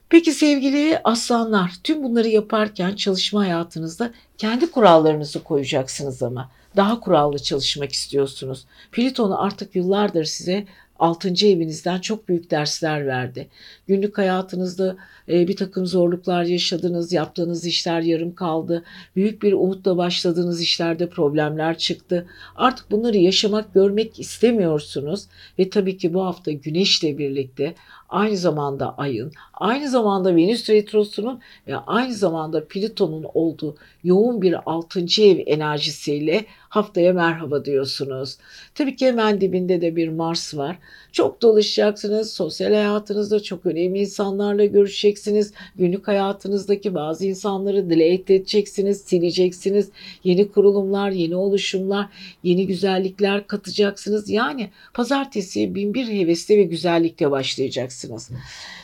[0.09, 7.93] Peki sevgili aslanlar, tüm bunları yaparken çalışma hayatınızda kendi kurallarınızı koyacaksınız ama daha kurallı çalışmak
[7.93, 8.64] istiyorsunuz.
[8.93, 10.67] Plüton'u artık yıllardır size
[10.98, 11.46] 6.
[11.46, 13.48] evinizden çok büyük dersler verdi.
[13.87, 14.96] Günlük hayatınızda
[15.28, 18.85] e, bir takım zorluklar yaşadınız, yaptığınız işler yarım kaldı.
[19.16, 22.26] Büyük bir umutla başladığınız işlerde problemler çıktı.
[22.57, 25.26] Artık bunları yaşamak, görmek istemiyorsunuz
[25.59, 27.74] ve tabii ki bu hafta Güneş'le birlikte
[28.14, 35.00] aynı zamanda ayın, aynı zamanda Venüs retrosunun ve aynı zamanda Plüton'un olduğu yoğun bir 6.
[35.00, 38.37] ev enerjisiyle haftaya merhaba diyorsunuz.
[38.74, 40.79] Tabii ki hemen dibinde de bir Mars var.
[41.12, 42.33] Çok dolaşacaksınız.
[42.33, 45.53] Sosyal hayatınızda çok önemli insanlarla görüşeceksiniz.
[45.77, 49.88] Günlük hayatınızdaki bazı insanları delete edeceksiniz, sileceksiniz.
[50.24, 52.07] Yeni kurulumlar, yeni oluşumlar,
[52.42, 54.31] yeni güzellikler katacaksınız.
[54.31, 58.04] Yani pazartesi bin bir hevesle ve güzellikle başlayacaksınız.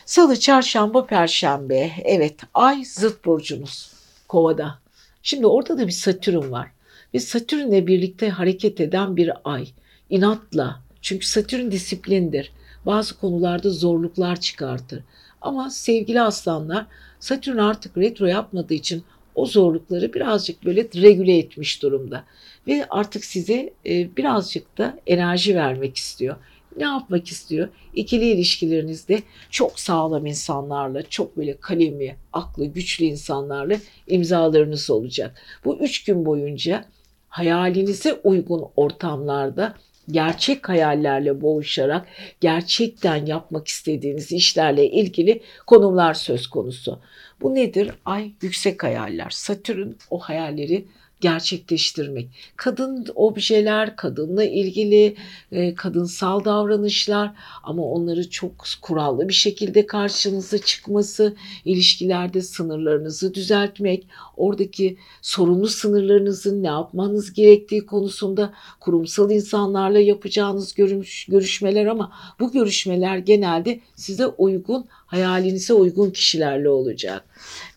[0.05, 1.91] Salı, çarşamba, perşembe.
[2.03, 3.91] Evet, ay zıt burcunuz.
[4.27, 4.79] Kovada.
[5.23, 6.71] Şimdi orada da bir Satürn var.
[7.13, 9.67] Ve Satürn'le birlikte hareket eden bir ay.
[10.09, 10.81] İnatla.
[11.01, 12.51] Çünkü Satürn disiplindir.
[12.85, 15.03] Bazı konularda zorluklar çıkartır.
[15.41, 16.85] Ama sevgili aslanlar
[17.19, 19.03] Satürn artık retro yapmadığı için
[19.35, 22.23] o zorlukları birazcık böyle regüle etmiş durumda.
[22.67, 26.35] Ve artık size e, birazcık da enerji vermek istiyor.
[26.77, 27.69] Ne yapmak istiyor?
[27.93, 35.41] İkili ilişkilerinizde çok sağlam insanlarla, çok böyle kalemi, aklı güçlü insanlarla imzalarınız olacak.
[35.65, 36.85] Bu üç gün boyunca
[37.29, 39.75] hayalinize uygun ortamlarda
[40.11, 42.07] gerçek hayallerle boğuşarak
[42.41, 46.99] gerçekten yapmak istediğiniz işlerle ilgili konumlar söz konusu.
[47.41, 47.91] Bu nedir?
[48.05, 49.29] Ay yüksek hayaller.
[49.29, 50.85] Satürn o hayalleri
[51.21, 52.29] gerçekleştirmek.
[52.55, 55.15] Kadın objeler, kadınla ilgili
[55.51, 57.31] e, kadınsal davranışlar
[57.63, 64.07] ama onları çok kurallı bir şekilde karşınıza çıkması, ilişkilerde sınırlarınızı düzeltmek,
[64.37, 73.17] oradaki sorunlu sınırlarınızın ne yapmanız gerektiği konusunda kurumsal insanlarla yapacağınız görüş, görüşmeler ama bu görüşmeler
[73.17, 77.23] genelde size uygun, hayalinize uygun kişilerle olacak.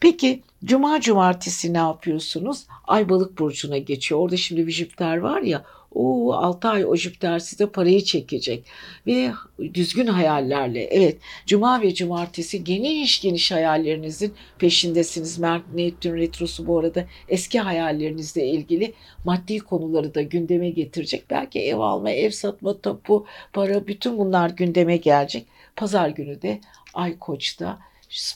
[0.01, 2.66] Peki Cuma cumartesi ne yapıyorsunuz?
[2.85, 4.20] Ay balık burcuna geçiyor.
[4.20, 8.64] Orada şimdi bir Jüpiter var ya o 6 ay o Jüpiter size parayı çekecek.
[9.07, 9.33] Ve
[9.74, 15.40] düzgün hayallerle evet cuma ve cumartesi geniş geniş hayallerinizin peşindesiniz.
[15.74, 21.31] Neptün retrosu bu arada eski hayallerinizle ilgili maddi konuları da gündeme getirecek.
[21.31, 25.46] Belki ev alma, ev satma, tapu, para bütün bunlar gündeme gelecek.
[25.77, 26.61] Pazar günü de
[26.94, 27.79] Ay Koç'ta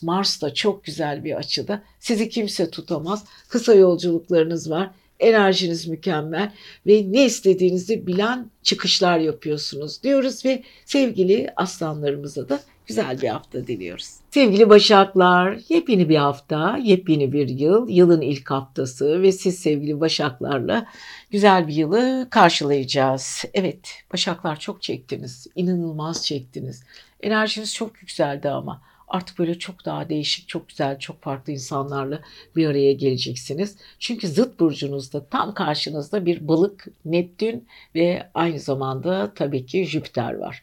[0.03, 1.83] Mars da çok güzel bir açıda.
[2.01, 3.25] Sizi kimse tutamaz.
[3.49, 4.91] Kısa yolculuklarınız var.
[5.21, 6.53] Enerjiniz mükemmel
[6.87, 14.11] ve ne istediğinizi bilen çıkışlar yapıyorsunuz diyoruz ve sevgili aslanlarımıza da güzel bir hafta diliyoruz.
[14.31, 20.87] Sevgili Başaklar, yepyeni bir hafta, yepyeni bir yıl, yılın ilk haftası ve siz sevgili Başaklarla
[21.31, 23.45] güzel bir yılı karşılayacağız.
[23.55, 26.83] Evet, Başaklar çok çektiniz, inanılmaz çektiniz.
[27.21, 32.21] Enerjiniz çok yükseldi ama artık böyle çok daha değişik, çok güzel, çok farklı insanlarla
[32.57, 33.77] bir araya geleceksiniz.
[33.99, 40.63] Çünkü zıt burcunuzda tam karşınızda bir balık, Neptün ve aynı zamanda tabii ki Jüpiter var.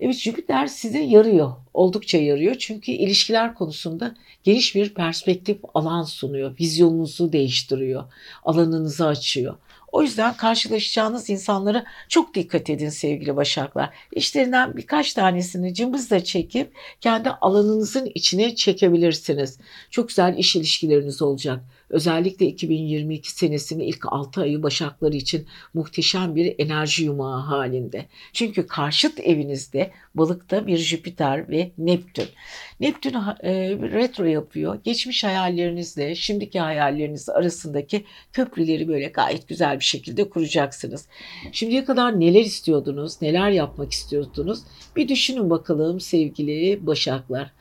[0.00, 1.52] Evet Jüpiter size yarıyor.
[1.74, 2.54] Oldukça yarıyor.
[2.58, 4.14] Çünkü ilişkiler konusunda
[4.44, 6.58] geniş bir perspektif alan sunuyor.
[6.60, 8.04] Vizyonunuzu değiştiriyor.
[8.44, 9.56] Alanınızı açıyor.
[9.92, 13.90] O yüzden karşılaşacağınız insanlara çok dikkat edin sevgili başaklar.
[14.12, 19.58] İşlerinden birkaç tanesini cımbızla çekip kendi alanınızın içine çekebilirsiniz.
[19.90, 21.60] Çok güzel iş ilişkileriniz olacak.
[21.92, 28.06] Özellikle 2022 senesinin ilk 6 ayı başakları için muhteşem bir enerji yumağı halinde.
[28.32, 32.28] Çünkü karşıt evinizde balıkta bir Jüpiter ve Neptün.
[32.80, 34.78] Neptün e, retro yapıyor.
[34.84, 41.08] Geçmiş hayallerinizle şimdiki hayalleriniz arasındaki köprüleri böyle gayet güzel bir şekilde kuracaksınız.
[41.52, 44.60] Şimdiye kadar neler istiyordunuz, neler yapmak istiyordunuz?
[44.96, 47.52] Bir düşünün bakalım sevgili başaklar.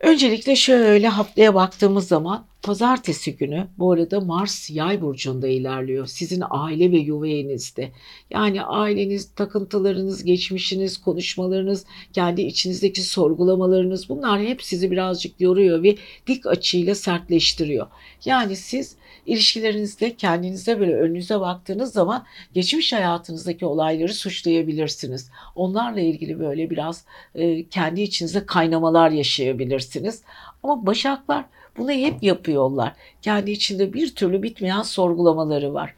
[0.00, 6.06] Öncelikle şöyle haftaya baktığımız zaman pazartesi günü bu arada Mars yay burcunda ilerliyor.
[6.06, 7.90] Sizin aile ve yuva evinizde.
[8.30, 16.46] Yani aileniz, takıntılarınız, geçmişiniz, konuşmalarınız, kendi içinizdeki sorgulamalarınız bunlar hep sizi birazcık yoruyor ve dik
[16.46, 17.86] açıyla sertleştiriyor.
[18.24, 22.24] Yani siz ilişkilerinizde kendinize böyle önünüze baktığınız zaman
[22.54, 25.30] geçmiş hayatınızdaki olayları suçlayabilirsiniz.
[25.54, 30.22] Onlarla ilgili böyle biraz e, kendi içinize kaynamalar yaşayabilirsiniz.
[30.62, 31.44] Ama başaklar
[31.78, 32.92] bunu hep yapıyorlar.
[33.22, 35.94] Kendi içinde bir türlü bitmeyen sorgulamaları var.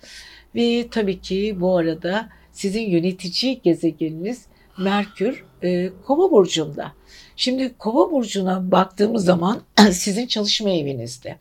[0.55, 4.47] Ve tabii ki bu arada sizin yönetici gezegeniniz
[4.79, 6.93] Merkür e, Kova burcunda.
[7.37, 9.61] Şimdi Kova burcuna baktığımız zaman
[9.91, 11.39] sizin çalışma evinizde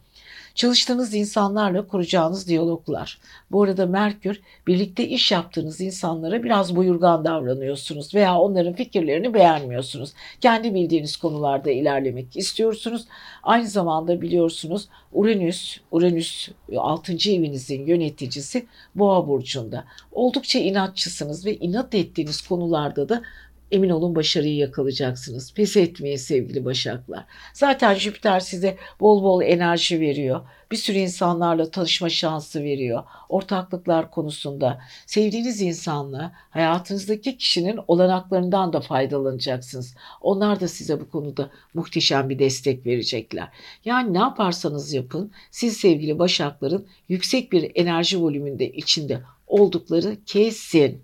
[0.57, 3.19] çalıştığınız insanlarla kuracağınız diyaloglar.
[3.51, 10.13] Bu arada Merkür birlikte iş yaptığınız insanlara biraz buyurgan davranıyorsunuz veya onların fikirlerini beğenmiyorsunuz.
[10.41, 13.05] Kendi bildiğiniz konularda ilerlemek istiyorsunuz.
[13.43, 17.13] Aynı zamanda biliyorsunuz Uranüs, Uranüs 6.
[17.13, 18.65] evinizin yöneticisi
[18.95, 19.85] Boğa burcunda.
[20.11, 23.21] Oldukça inatçısınız ve inat ettiğiniz konularda da
[23.71, 25.53] Emin olun başarıyı yakalayacaksınız.
[25.53, 27.25] Pes etmeyin sevgili başaklar.
[27.53, 30.41] Zaten Jüpiter size bol bol enerji veriyor.
[30.71, 33.03] Bir sürü insanlarla tanışma şansı veriyor.
[33.29, 39.95] Ortaklıklar konusunda sevdiğiniz insanla hayatınızdaki kişinin olanaklarından da faydalanacaksınız.
[40.21, 43.47] Onlar da size bu konuda muhteşem bir destek verecekler.
[43.85, 51.01] Yani ne yaparsanız yapın siz sevgili başakların yüksek bir enerji volümünde içinde oldukları kesin.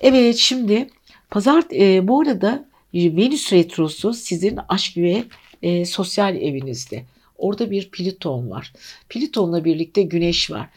[0.00, 0.88] Evet şimdi
[1.30, 5.24] Pazar e, bu arada Venüs retrosu sizin aşk ve
[5.62, 7.04] e, sosyal evinizde.
[7.38, 8.72] Orada bir Pliton var.
[9.08, 10.68] Pliton'la birlikte Güneş var.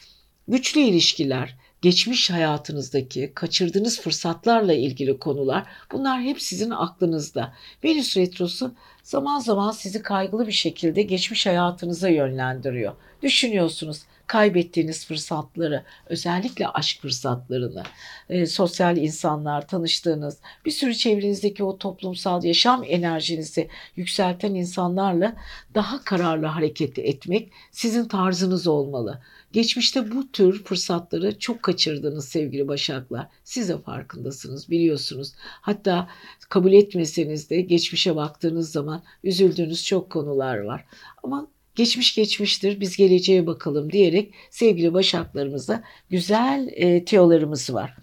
[0.48, 7.54] Güçlü ilişkiler, geçmiş hayatınızdaki kaçırdığınız fırsatlarla ilgili konular bunlar hep sizin aklınızda.
[7.84, 12.94] Venüs retrosu zaman zaman sizi kaygılı bir şekilde geçmiş hayatınıza yönlendiriyor.
[13.22, 17.84] Düşünüyorsunuz kaybettiğiniz fırsatları, özellikle aşk fırsatlarını,
[18.30, 25.36] e, sosyal insanlar, tanıştığınız, bir sürü çevrenizdeki o toplumsal yaşam enerjinizi yükselten insanlarla
[25.76, 29.22] daha kararlı hareket etmek sizin tarzınız olmalı.
[29.52, 33.28] Geçmişte bu tür fırsatları çok kaçırdınız sevgili Başaklar.
[33.44, 35.34] Siz de farkındasınız, biliyorsunuz.
[35.40, 36.08] Hatta
[36.50, 40.86] kabul etmeseniz de geçmişe baktığınız zaman üzüldüğünüz çok konular var.
[41.24, 47.96] Ama geçmiş geçmiştir biz geleceğe bakalım diyerek sevgili Başaklarımıza güzel e, tiyolarımız var.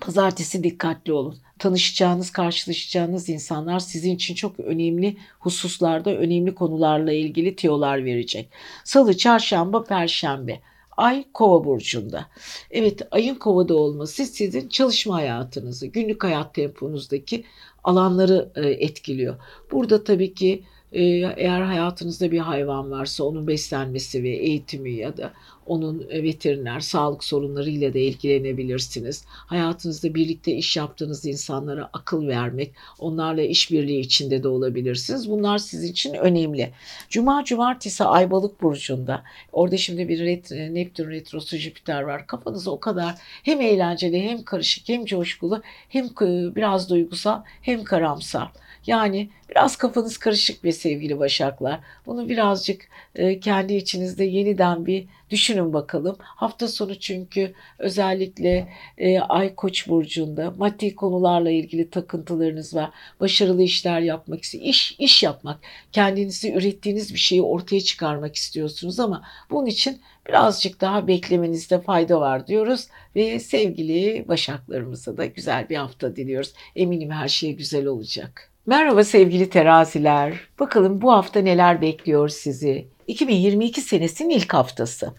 [0.00, 1.38] Pazartesi dikkatli olun.
[1.58, 8.48] Tanışacağınız, karşılaşacağınız insanlar sizin için çok önemli hususlarda, önemli konularla ilgili tiyolar verecek.
[8.84, 10.60] Salı, çarşamba, perşembe.
[10.96, 12.26] Ay kova burcunda.
[12.70, 17.44] Evet ayın kovada olması sizin çalışma hayatınızı, günlük hayat temponuzdaki
[17.84, 19.36] alanları e, etkiliyor.
[19.72, 25.32] Burada tabii ki eğer hayatınızda bir hayvan varsa onun beslenmesi ve eğitimi ya da
[25.68, 29.24] onun e, veteriner sağlık sorunlarıyla da ilgilenebilirsiniz.
[29.28, 35.30] Hayatınızda birlikte iş yaptığınız insanlara akıl vermek, onlarla işbirliği içinde de olabilirsiniz.
[35.30, 36.72] Bunlar sizin için önemli.
[37.08, 39.22] Cuma cumartesi Ay Balık burcunda.
[39.52, 42.26] Orada şimdi bir ret Neptün retrosu Jüpiter var.
[42.26, 46.08] Kafanız o kadar hem eğlenceli hem karışık hem coşkulu hem
[46.56, 48.48] biraz duygusal hem karamsar.
[48.86, 51.80] Yani biraz kafanız karışık bir sevgili Başaklar.
[52.06, 56.16] Bunu birazcık e, kendi içinizde yeniden bir düşünün bakalım.
[56.20, 62.90] Hafta sonu çünkü özellikle e, Ay Koç burcunda maddi konularla ilgili takıntılarınız var.
[63.20, 64.64] Başarılı işler yapmak istiyor.
[64.64, 65.60] İş, iş yapmak.
[65.92, 72.46] Kendinizi ürettiğiniz bir şeyi ortaya çıkarmak istiyorsunuz ama bunun için birazcık daha beklemenizde fayda var
[72.46, 76.52] diyoruz ve sevgili Başaklarımıza da güzel bir hafta diliyoruz.
[76.76, 78.47] Eminim her şey güzel olacak.
[78.68, 80.40] Merhaba sevgili teraziler.
[80.60, 82.88] Bakalım bu hafta neler bekliyor sizi?
[83.06, 85.14] 2022 senesinin ilk haftası.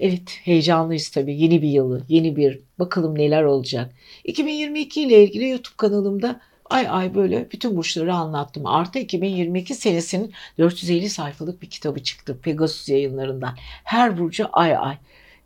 [0.00, 3.92] Evet heyecanlıyız tabii yeni bir yılı, yeni bir bakalım neler olacak.
[4.24, 8.66] 2022 ile ilgili YouTube kanalımda ay ay böyle bütün burçları anlattım.
[8.66, 13.54] Artı 2022 senesinin 450 sayfalık bir kitabı çıktı Pegasus yayınlarından.
[13.84, 14.96] Her burcu ay ay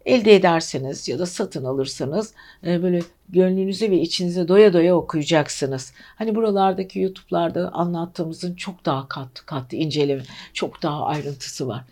[0.08, 2.32] elde ederseniz ya da satın alırsanız
[2.66, 5.92] e, böyle gönlünüze ve içinize doya doya okuyacaksınız.
[6.16, 11.84] Hani buralardaki YouTube'larda anlattığımızın çok daha kat kat inceleme, çok daha ayrıntısı var.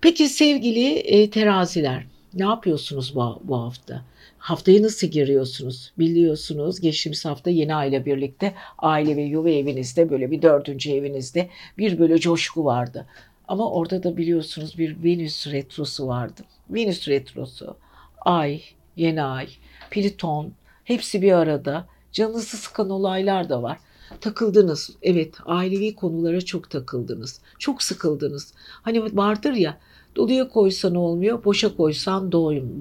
[0.00, 2.04] Peki sevgili e, teraziler
[2.34, 4.02] ne yapıyorsunuz bu, bu hafta?
[4.38, 5.92] Haftayı nasıl giriyorsunuz?
[5.98, 11.98] Biliyorsunuz geçtiğimiz hafta yeni aile birlikte aile ve yuva evinizde böyle bir dördüncü evinizde bir
[11.98, 13.06] böyle coşku vardı.
[13.50, 16.42] Ama orada da biliyorsunuz bir Venüs retrosu vardı.
[16.70, 17.76] Venüs retrosu,
[18.20, 18.62] Ay,
[18.96, 19.48] yeni ay,
[19.90, 20.52] Plüton
[20.84, 21.86] hepsi bir arada.
[22.12, 23.78] Canınızı sıkan olaylar da var.
[24.20, 24.90] Takıldınız.
[25.02, 27.40] Evet ailevi konulara çok takıldınız.
[27.58, 28.54] Çok sıkıldınız.
[28.56, 29.78] Hani vardır ya
[30.16, 32.32] doluya koysan olmuyor, boşa koysan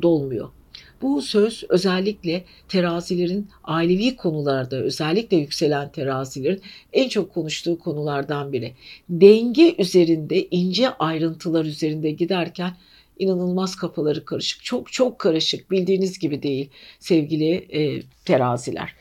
[0.01, 0.49] dolmuyor.
[1.01, 6.61] Bu söz özellikle terazilerin ailevi konularda özellikle yükselen terazilerin
[6.93, 8.73] en çok konuştuğu konulardan biri.
[9.09, 12.73] Denge üzerinde ince ayrıntılar üzerinde giderken
[13.19, 14.63] inanılmaz kafaları karışık.
[14.63, 18.95] Çok çok karışık bildiğiniz gibi değil sevgili e, teraziler.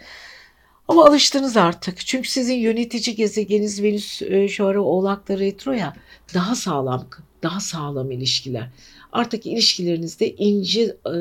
[0.88, 2.06] Ama alıştınız artık.
[2.06, 5.96] Çünkü sizin yönetici gezegeniniz Venüs e, şu ara oğlakta retro ya
[6.34, 7.08] daha sağlam,
[7.42, 8.70] daha sağlam ilişkiler
[9.12, 11.12] artık ilişkilerinizde ince e,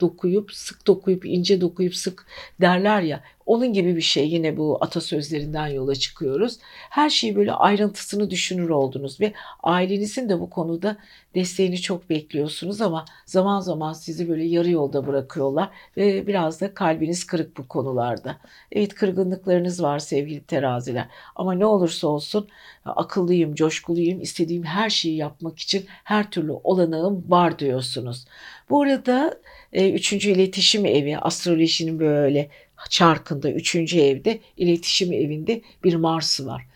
[0.00, 2.26] dokuyup sık dokuyup ince dokuyup sık
[2.60, 6.58] derler ya onun gibi bir şey yine bu atasözlerinden yola çıkıyoruz.
[6.90, 9.32] Her şeyi böyle ayrıntısını düşünür oldunuz ve
[9.62, 10.96] ailenizin de bu konuda
[11.34, 17.26] desteğini çok bekliyorsunuz ama zaman zaman sizi böyle yarı yolda bırakıyorlar ve biraz da kalbiniz
[17.26, 18.36] kırık bu konularda.
[18.72, 22.48] Evet kırgınlıklarınız var sevgili teraziler ama ne olursa olsun
[22.84, 28.24] akıllıyım, coşkuluyum, istediğim her şeyi yapmak için her türlü olanağım var diyorsunuz.
[28.70, 29.40] Bu arada
[29.72, 32.50] e, üçüncü iletişim evi astrolojinin böyle
[32.90, 36.66] çarkında üçüncü evde iletişim evinde bir Mars'ı var.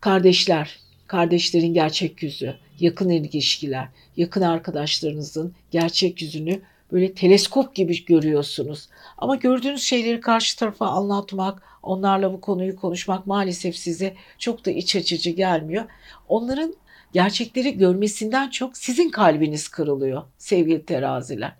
[0.00, 6.60] Kardeşler, kardeşlerin gerçek yüzü, yakın ilişkiler, yakın arkadaşlarınızın gerçek yüzünü
[6.92, 8.88] böyle teleskop gibi görüyorsunuz.
[9.18, 14.96] Ama gördüğünüz şeyleri karşı tarafa anlatmak, onlarla bu konuyu konuşmak maalesef size çok da iç
[14.96, 15.84] açıcı gelmiyor.
[16.28, 16.74] Onların
[17.12, 21.52] gerçekleri görmesinden çok sizin kalbiniz kırılıyor sevgili teraziler.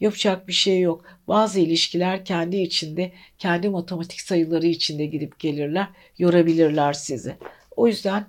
[0.00, 1.04] Yapacak bir şey yok.
[1.28, 5.88] Bazı ilişkiler kendi içinde, kendi matematik sayıları içinde gidip gelirler,
[6.18, 7.36] yorabilirler sizi.
[7.76, 8.26] O yüzden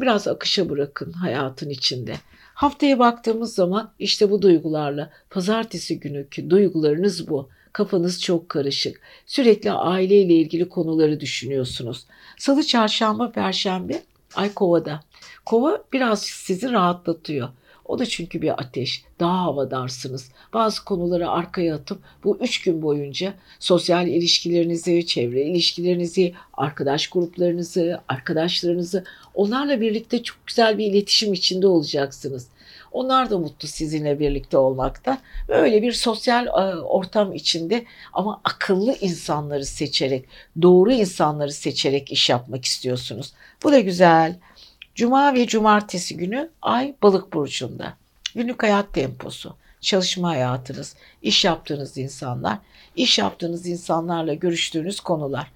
[0.00, 2.14] biraz akışa bırakın hayatın içinde.
[2.54, 7.48] Haftaya baktığımız zaman işte bu duygularla pazartesi günüki duygularınız bu.
[7.72, 9.00] Kafanız çok karışık.
[9.26, 12.06] Sürekli aileyle ilgili konuları düşünüyorsunuz.
[12.38, 14.02] Salı, çarşamba, perşembe
[14.34, 15.00] ay kovada.
[15.46, 17.48] Kova biraz sizi rahatlatıyor.
[17.88, 19.04] O da çünkü bir ateş.
[19.20, 20.30] Daha havadarsınız.
[20.52, 29.04] Bazı konuları arkaya atıp bu üç gün boyunca sosyal ilişkilerinizi, çevre ilişkilerinizi, arkadaş gruplarınızı, arkadaşlarınızı
[29.34, 32.48] onlarla birlikte çok güzel bir iletişim içinde olacaksınız.
[32.92, 35.18] Onlar da mutlu sizinle birlikte olmakta.
[35.48, 40.24] Böyle bir sosyal e, ortam içinde ama akıllı insanları seçerek,
[40.62, 43.32] doğru insanları seçerek iş yapmak istiyorsunuz.
[43.62, 44.36] Bu da güzel.
[44.98, 47.96] Cuma ve cumartesi günü ay balık burcunda.
[48.34, 52.58] Günlük hayat temposu, çalışma hayatınız, iş yaptığınız insanlar,
[52.96, 55.52] iş yaptığınız insanlarla görüştüğünüz konular.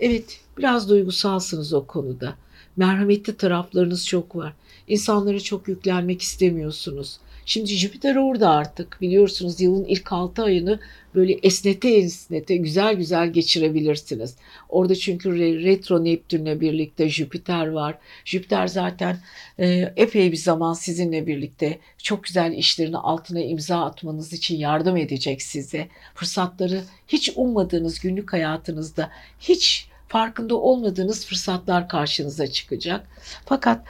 [0.00, 2.34] Evet, biraz duygusalsınız o konuda.
[2.76, 4.52] Merhametli taraflarınız çok var.
[4.88, 7.18] İnsanlara çok yüklenmek istemiyorsunuz.
[7.50, 10.80] Şimdi Jüpiter orada artık biliyorsunuz yılın ilk 6 ayını
[11.14, 14.36] böyle esnete esnete güzel güzel geçirebilirsiniz.
[14.68, 17.98] Orada çünkü retro Neptün'le birlikte Jüpiter var.
[18.24, 19.18] Jüpiter zaten
[19.58, 25.42] e, epey bir zaman sizinle birlikte çok güzel işlerini altına imza atmanız için yardım edecek
[25.42, 25.88] size.
[26.14, 33.06] Fırsatları hiç ummadığınız günlük hayatınızda hiç farkında olmadığınız fırsatlar karşınıza çıkacak.
[33.44, 33.84] Fakat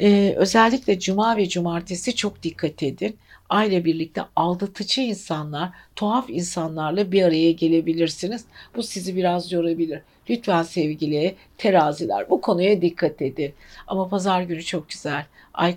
[0.00, 3.16] e, özellikle cuma ve cumartesi çok dikkat edin.
[3.50, 8.44] Aile birlikte aldatıcı insanlar, tuhaf insanlarla bir araya gelebilirsiniz.
[8.76, 10.00] Bu sizi biraz yorabilir.
[10.30, 13.54] Lütfen sevgili teraziler bu konuya dikkat edin.
[13.86, 15.26] Ama pazar günü çok güzel.
[15.54, 15.76] Ay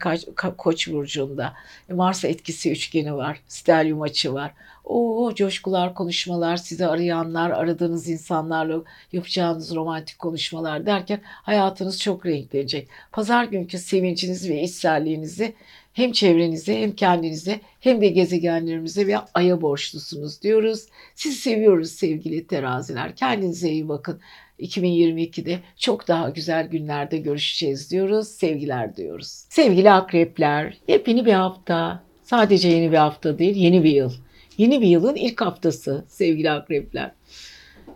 [0.57, 1.53] Koç burcunda.
[1.89, 3.39] Mars etkisi üçgeni var.
[3.47, 4.51] Stelyum açı var.
[4.85, 8.81] O coşkular, konuşmalar, sizi arayanlar, aradığınız insanlarla
[9.13, 12.87] yapacağınız romantik konuşmalar derken hayatınız çok renklenecek.
[13.11, 15.53] Pazar günkü sevinciniz ve içselliğinizi
[15.93, 20.85] hem çevrenize hem kendinize hem de gezegenlerimize ve aya borçlusunuz diyoruz.
[21.15, 23.15] Sizi seviyoruz sevgili teraziler.
[23.15, 24.19] Kendinize iyi bakın.
[24.59, 28.27] 2022'de çok daha güzel günlerde görüşeceğiz diyoruz.
[28.27, 29.45] Sevgiler diyoruz.
[29.49, 32.03] Sevgili akrepler, yepyeni bir hafta.
[32.23, 34.11] Sadece yeni bir hafta değil, yeni bir yıl.
[34.57, 37.11] Yeni bir yılın ilk haftası sevgili akrepler.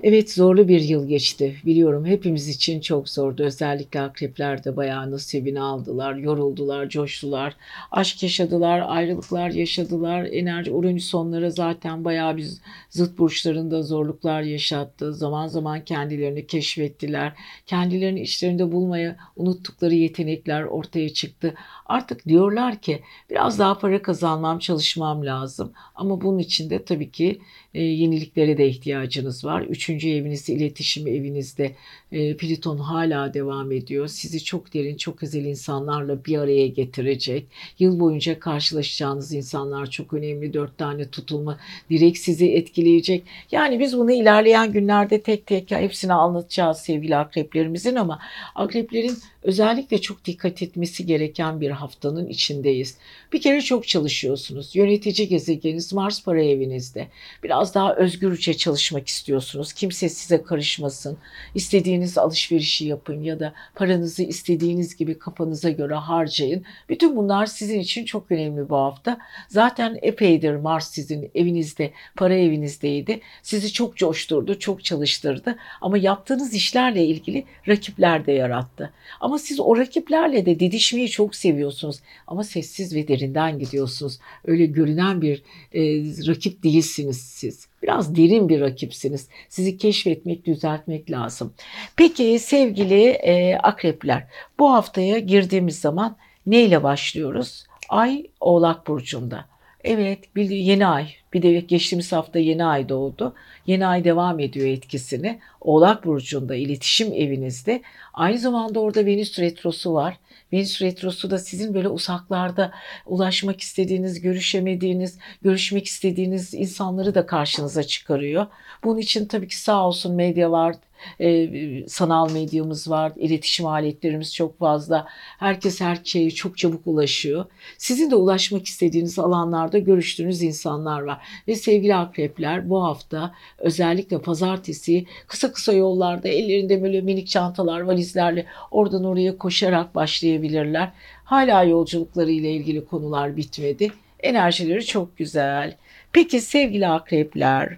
[0.04, 1.56] Evet zorlu bir yıl geçti.
[1.66, 3.44] Biliyorum hepimiz için çok zordu.
[3.44, 7.56] Özellikle akrepler de bayağı nasibini aldılar, yoruldular, coştular.
[7.92, 10.26] Aşk yaşadılar, ayrılıklar yaşadılar.
[10.26, 12.48] Enerji Uranüs sonları zaten bayağı bir
[12.90, 15.14] zıt burçlarında zorluklar yaşattı.
[15.14, 17.34] Zaman zaman kendilerini keşfettiler.
[17.66, 21.54] Kendilerini içlerinde bulmaya unuttukları yetenekler ortaya çıktı.
[21.86, 25.74] Artık diyorlar ki biraz daha para kazanmam, çalışmam lazım.
[25.96, 27.42] Ama bunun için de tabii ki
[27.74, 29.62] e, yeniliklere de ihtiyacınız var.
[29.62, 31.76] Üçüncü evinizde, iletişim evinizde
[32.12, 34.08] e, Plüton hala devam ediyor.
[34.08, 37.48] Sizi çok derin, çok özel insanlarla bir araya getirecek.
[37.80, 40.54] Yıl boyunca karşılaşacağınız insanlar çok önemli.
[40.54, 41.60] Dört tane tutulma
[41.90, 43.24] direkt sizi etkileyecek.
[43.52, 48.20] Yani biz bunu ilerleyen günlerde tek tek hepsini anlatacağız sevgili akreplerimizin ama
[48.56, 52.98] akreplerin özellikle çok dikkat etmesi gereken bir haftanın içindeyiz.
[53.34, 54.76] Bir kere çok çalışıyorsunuz.
[54.76, 57.08] Yönetici gezegeniniz Mars para evinizde.
[57.44, 59.74] Biraz daha özgürce çalışmak istiyorsunuz.
[59.74, 61.18] Kimse size karışmasın.
[61.56, 66.64] İstediğiniz alışverişi yapın ya da paranızı istediğiniz gibi kafanıza göre harcayın.
[66.90, 69.18] Bütün bunlar sizin için çok önemli bu hafta.
[69.48, 73.20] Zaten epeydir Mars sizin evinizde, para evinizdeydi.
[73.44, 75.56] Sizi çok coşturdu, çok çalıştırdı.
[75.82, 78.94] Ama yaptığınız işlerle ilgili rakipler de yarattı.
[79.38, 82.00] Siz o rakiplerle de didişmeyi çok seviyorsunuz.
[82.28, 84.20] Ama sessiz ve derinden gidiyorsunuz.
[84.46, 85.82] Öyle görünen bir e,
[86.28, 87.68] rakip değilsiniz siz.
[87.84, 89.28] Biraz derin bir rakipsiniz.
[89.50, 91.54] Sizi keşfetmek, düzeltmek lazım.
[91.96, 94.28] Peki sevgili e, akrepler,
[94.60, 97.66] bu haftaya girdiğimiz zaman neyle başlıyoruz?
[97.90, 99.46] Ay Oğlak Burcu'nda.
[99.84, 101.08] Evet, yeni ay.
[101.34, 103.36] Bir de geçtiğimiz hafta yeni ay doğdu.
[103.68, 105.40] Yeni ay devam ediyor etkisini.
[105.62, 107.82] Oğlak Burcu'nda, iletişim evinizde.
[108.20, 110.20] Aynı zamanda orada Venüs Retrosu var.
[110.54, 112.72] Venüs Retrosu da sizin böyle uzaklarda
[113.06, 118.48] ulaşmak istediğiniz, görüşemediğiniz, görüşmek istediğiniz insanları da karşınıza çıkarıyor.
[118.84, 120.76] Bunun için tabii ki sağ olsun medya var,
[121.22, 125.08] e, sanal medyamız var, iletişim aletlerimiz çok fazla.
[125.40, 127.46] Herkes her şeye çok çabuk ulaşıyor.
[127.78, 131.18] Sizin de ulaşmak istediğiniz alanlarda görüştüğünüz insanlar var.
[131.48, 138.46] Ve sevgili akrepler bu hafta özellikle pazartesi kısa kısa yollarda ellerinde böyle minik çantalar, valizlerle
[138.72, 140.92] oradan oraya koşarak başlayabilirler.
[141.24, 143.92] Hala yolculukları ile ilgili konular bitmedi.
[144.20, 145.76] Enerjileri çok güzel.
[146.14, 147.78] Peki sevgili akrepler,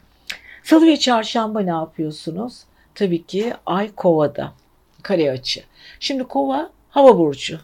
[0.64, 2.64] salı ve çarşamba ne yapıyorsunuz?
[3.02, 4.54] Tabii ki ay kovada.
[5.04, 5.64] Kare açı.
[6.00, 7.60] Şimdi kova hava burcu.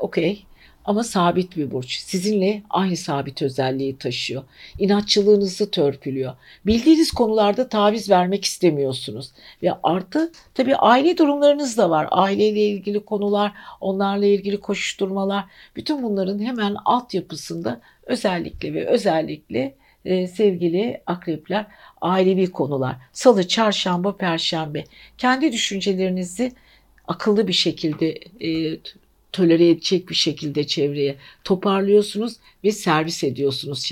[0.00, 0.44] Okey.
[0.84, 1.98] ama sabit bir burç.
[1.98, 4.42] Sizinle aynı sabit özelliği taşıyor.
[4.78, 6.32] İnatçılığınızı törpülüyor.
[6.66, 9.32] Bildiğiniz konularda taviz vermek istemiyorsunuz.
[9.62, 12.08] Ve artı tabii aile durumlarınız da var.
[12.10, 15.44] Aileyle ilgili konular, onlarla ilgili koşuşturmalar.
[15.76, 19.74] Bütün bunların hemen altyapısında özellikle ve özellikle
[20.04, 21.66] e, sevgili akrepler
[22.06, 22.96] ailevi konular.
[23.12, 24.84] Salı, çarşamba, perşembe.
[25.18, 26.52] Kendi düşüncelerinizi
[27.08, 28.78] akıllı bir şekilde e,
[29.32, 33.82] tolere edecek bir şekilde çevreye toparlıyorsunuz ve servis ediyorsunuz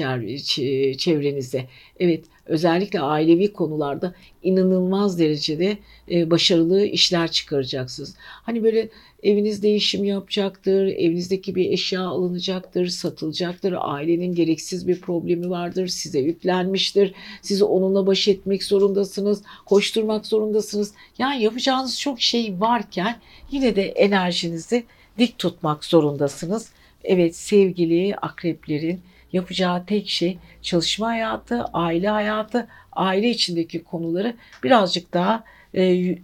[0.98, 1.66] çevrenize.
[2.00, 5.78] Evet özellikle ailevi konularda inanılmaz derecede
[6.10, 8.16] e, başarılı işler çıkaracaksınız.
[8.18, 8.88] Hani böyle
[9.24, 17.14] eviniz değişim yapacaktır, evinizdeki bir eşya alınacaktır, satılacaktır, ailenin gereksiz bir problemi vardır, size yüklenmiştir,
[17.42, 20.92] siz onunla baş etmek zorundasınız, koşturmak zorundasınız.
[21.18, 23.16] Yani yapacağınız çok şey varken
[23.50, 24.84] yine de enerjinizi
[25.18, 26.70] dik tutmak zorundasınız.
[27.04, 29.00] Evet sevgili akreplerin
[29.32, 35.44] yapacağı tek şey çalışma hayatı, aile hayatı, aile içindeki konuları birazcık daha
[35.74, 36.16] e,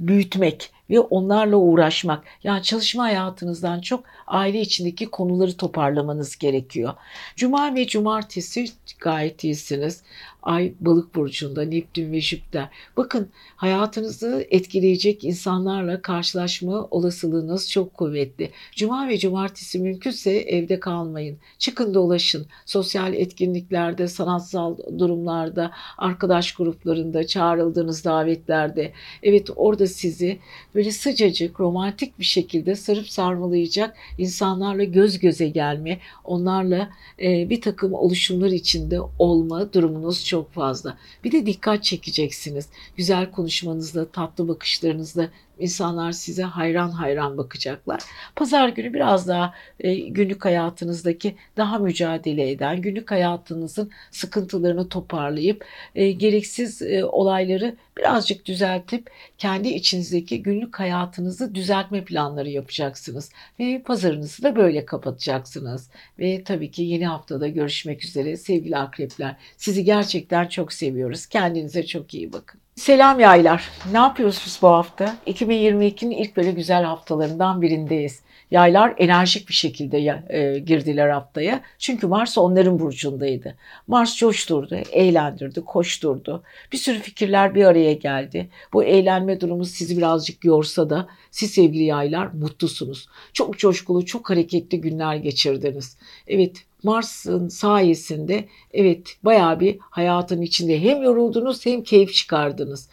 [0.00, 2.24] büyütmek ve onlarla uğraşmak.
[2.44, 6.94] Yani çalışma hayatınızdan çok aile içindeki konuları toparlamanız gerekiyor.
[7.36, 8.66] Cuma ve cumartesi
[9.00, 10.02] gayet iyisiniz.
[10.42, 12.68] Ay balık burcunda Neptün ve Jüpiter.
[12.96, 18.50] Bakın hayatınızı etkileyecek insanlarla karşılaşma olasılığınız çok kuvvetli.
[18.72, 21.38] Cuma ve cumartesi mümkünse evde kalmayın.
[21.58, 22.46] Çıkın dolaşın.
[22.66, 28.92] Sosyal etkinliklerde, sanatsal durumlarda, arkadaş gruplarında, çağrıldığınız davetlerde.
[29.22, 30.38] Evet orada sizi
[30.84, 36.90] böyle sıcacık, romantik bir şekilde sarıp sarmalayacak insanlarla göz göze gelme, onlarla
[37.22, 40.98] e, bir takım oluşumlar içinde olma durumunuz çok fazla.
[41.24, 42.68] Bir de dikkat çekeceksiniz.
[42.96, 48.02] Güzel konuşmanızla, tatlı bakışlarınızla İnsanlar size hayran hayran bakacaklar.
[48.36, 56.12] Pazar günü biraz daha e, günlük hayatınızdaki daha mücadele eden, günlük hayatınızın sıkıntılarını toparlayıp e,
[56.12, 63.30] gereksiz e, olayları birazcık düzeltip kendi içinizdeki günlük hayatınızı düzeltme planları yapacaksınız.
[63.60, 65.90] Ve pazarınızı da böyle kapatacaksınız.
[66.18, 69.36] Ve tabii ki yeni haftada görüşmek üzere sevgili akrepler.
[69.56, 71.26] Sizi gerçekten çok seviyoruz.
[71.26, 72.63] Kendinize çok iyi bakın.
[72.76, 73.70] Selam yaylar.
[73.92, 75.16] Ne yapıyorsunuz bu hafta?
[75.26, 78.20] 2022'nin ilk böyle güzel haftalarından birindeyiz.
[78.50, 81.60] Yaylar enerjik bir şekilde e, girdiler haftaya.
[81.78, 83.56] Çünkü Mars onların burcundaydı.
[83.86, 86.42] Mars coşturdu, eğlendirdi, koşturdu.
[86.72, 88.48] Bir sürü fikirler bir araya geldi.
[88.72, 93.08] Bu eğlenme durumu sizi birazcık yorsa da siz sevgili yaylar mutlusunuz.
[93.32, 95.96] Çok coşkulu, çok hareketli günler geçirdiniz.
[96.26, 102.88] Evet Mars'ın sayesinde evet bayağı bir hayatın içinde hem yoruldunuz hem keyif çıkardınız.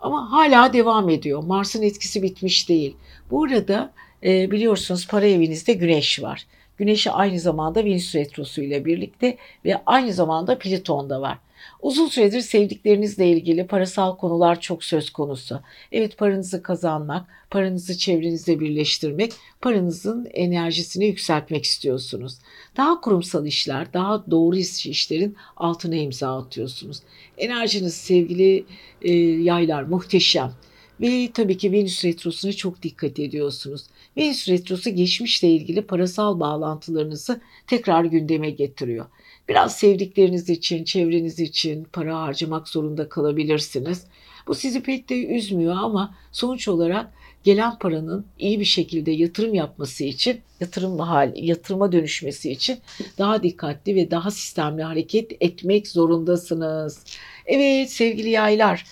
[0.00, 1.42] Ama hala devam ediyor.
[1.42, 2.96] Mars'ın etkisi bitmiş değil.
[3.30, 3.92] Bu arada
[4.24, 6.46] e, biliyorsunuz para evinizde güneş var.
[6.76, 11.38] Güneşi aynı zamanda Venüs Retrosu ile birlikte ve aynı zamanda Plüton da var.
[11.82, 15.60] Uzun süredir sevdiklerinizle ilgili parasal konular çok söz konusu.
[15.92, 22.38] Evet paranızı kazanmak, paranızı çevrenizde birleştirmek, paranızın enerjisini yükseltmek istiyorsunuz.
[22.76, 26.98] Daha kurumsal işler, daha doğru işlerin altına imza atıyorsunuz.
[27.38, 28.64] Enerjiniz sevgili
[29.02, 30.52] e, yaylar muhteşem.
[31.00, 33.84] Ve tabii ki Venüs Retrosu'na çok dikkat ediyorsunuz.
[34.16, 39.06] Venüs Retrosu geçmişle ilgili parasal bağlantılarınızı tekrar gündeme getiriyor.
[39.48, 44.04] Biraz sevdikleriniz için, çevreniz için para harcamak zorunda kalabilirsiniz.
[44.46, 47.12] Bu sizi pek de üzmüyor ama sonuç olarak
[47.44, 52.78] gelen paranın iyi bir şekilde yatırım yapması için, yatırım hal, yatırıma dönüşmesi için
[53.18, 57.04] daha dikkatli ve daha sistemli hareket etmek zorundasınız.
[57.46, 58.84] Evet sevgili yaylar.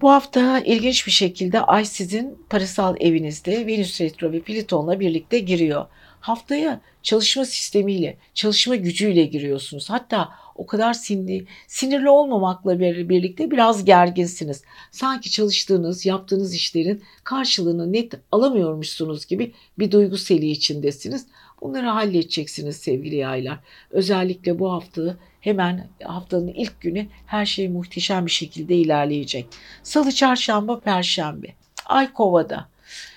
[0.00, 5.86] Bu hafta ilginç bir şekilde Ay sizin parasal evinizde Venüs Retro ve Plüton'la birlikte giriyor.
[6.26, 9.90] Haftaya çalışma sistemiyle, çalışma gücüyle giriyorsunuz.
[9.90, 14.62] Hatta o kadar sinirli, sinirli olmamakla birlikte biraz gerginsiniz.
[14.90, 21.26] Sanki çalıştığınız, yaptığınız işlerin karşılığını net alamıyormuşsunuz gibi bir duygu seli içindesiniz.
[21.60, 23.58] Bunları halledeceksiniz sevgili yaylar.
[23.90, 29.46] Özellikle bu hafta hemen haftanın ilk günü her şey muhteşem bir şekilde ilerleyecek.
[29.82, 31.48] Salı, çarşamba, perşembe.
[31.84, 32.68] Ay kovada.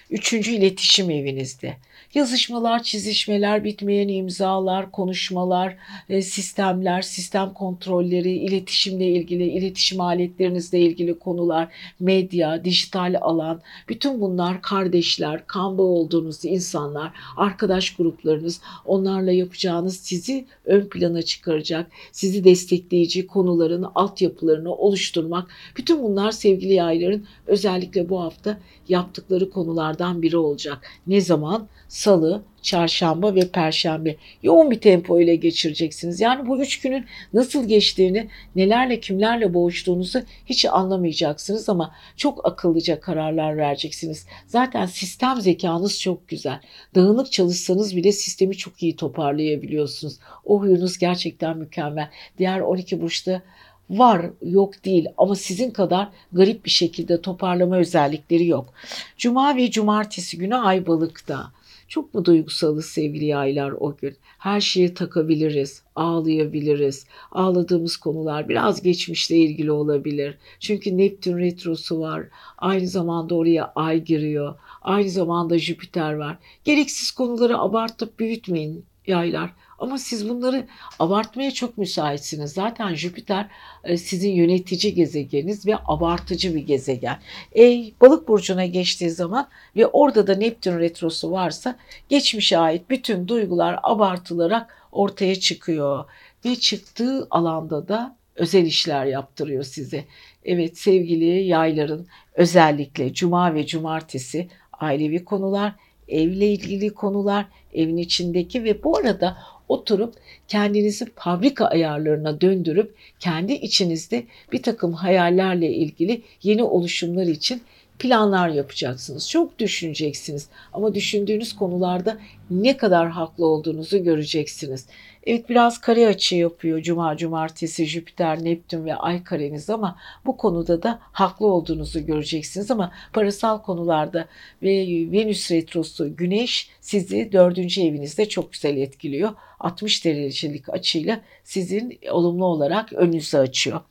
[0.09, 1.77] Üçüncü iletişim evinizde.
[2.13, 5.77] Yazışmalar, çizişmeler, bitmeyen imzalar, konuşmalar,
[6.09, 11.67] e, sistemler, sistem kontrolleri, iletişimle ilgili, iletişim aletlerinizle ilgili konular,
[11.99, 20.45] medya, dijital alan, bütün bunlar kardeşler, kan bağı olduğunuz insanlar, arkadaş gruplarınız, onlarla yapacağınız sizi
[20.65, 25.49] ön plana çıkaracak, sizi destekleyici konuların altyapılarını oluşturmak.
[25.77, 28.57] Bütün bunlar sevgili yayların özellikle bu hafta
[28.87, 30.77] yaptıkları konulardan biri olacak.
[31.07, 31.67] Ne zaman?
[31.89, 36.19] Salı, çarşamba ve perşembe yoğun bir tempo ile geçireceksiniz.
[36.19, 43.57] Yani bu üç günün nasıl geçtiğini, nelerle kimlerle boğuştuğunuzu hiç anlamayacaksınız ama çok akıllıca kararlar
[43.57, 44.25] vereceksiniz.
[44.47, 46.61] Zaten sistem zekanız çok güzel.
[46.95, 50.17] Dağınık çalışsanız bile sistemi çok iyi toparlayabiliyorsunuz.
[50.45, 52.09] O huyunuz gerçekten mükemmel.
[52.37, 53.41] Diğer 12 burçta
[53.89, 58.73] var yok değil ama sizin kadar garip bir şekilde toparlama özellikleri yok.
[59.17, 61.51] Cuma ve cumartesi günü ay balıkta.
[61.89, 64.15] Çok mu duygusalız sevgili yaylar o gün?
[64.37, 67.05] Her şeyi takabiliriz, ağlayabiliriz.
[67.31, 70.37] Ağladığımız konular biraz geçmişle ilgili olabilir.
[70.59, 72.23] Çünkü Neptün retrosu var.
[72.57, 74.55] Aynı zamanda oraya ay giriyor.
[74.81, 76.37] Aynı zamanda Jüpiter var.
[76.63, 79.53] Gereksiz konuları abartıp büyütmeyin yaylar.
[79.79, 80.67] Ama siz bunları
[80.99, 82.53] abartmaya çok müsaitsiniz.
[82.53, 83.47] Zaten Jüpiter
[83.83, 87.19] e, sizin yönetici gezegeniniz ve abartıcı bir gezegen.
[87.51, 91.75] Ey balık burcuna geçtiği zaman ve orada da Neptün retrosu varsa
[92.09, 96.05] geçmişe ait bütün duygular abartılarak ortaya çıkıyor.
[96.45, 100.05] Ve çıktığı alanda da özel işler yaptırıyor size.
[100.45, 105.73] Evet sevgili yayların özellikle cuma ve cumartesi ailevi konular,
[106.07, 109.37] evle ilgili konular, evin içindeki ve bu arada
[109.69, 110.13] oturup
[110.47, 117.61] kendinizi fabrika ayarlarına döndürüp kendi içinizde bir takım hayallerle ilgili yeni oluşumlar için
[117.99, 119.29] planlar yapacaksınız.
[119.29, 122.17] Çok düşüneceksiniz ama düşündüğünüz konularda
[122.49, 124.85] ne kadar haklı olduğunuzu göreceksiniz.
[125.23, 130.83] Evet biraz kare açı yapıyor Cuma, Cumartesi, Jüpiter, Neptün ve Ay kareniz ama bu konuda
[130.83, 134.27] da haklı olduğunuzu göreceksiniz ama parasal konularda
[134.63, 134.69] ve
[135.11, 139.31] Venüs retrosu Güneş sizi dördüncü evinizde çok güzel etkiliyor.
[139.59, 143.81] 60 derecelik açıyla sizin olumlu olarak önünüzü açıyor.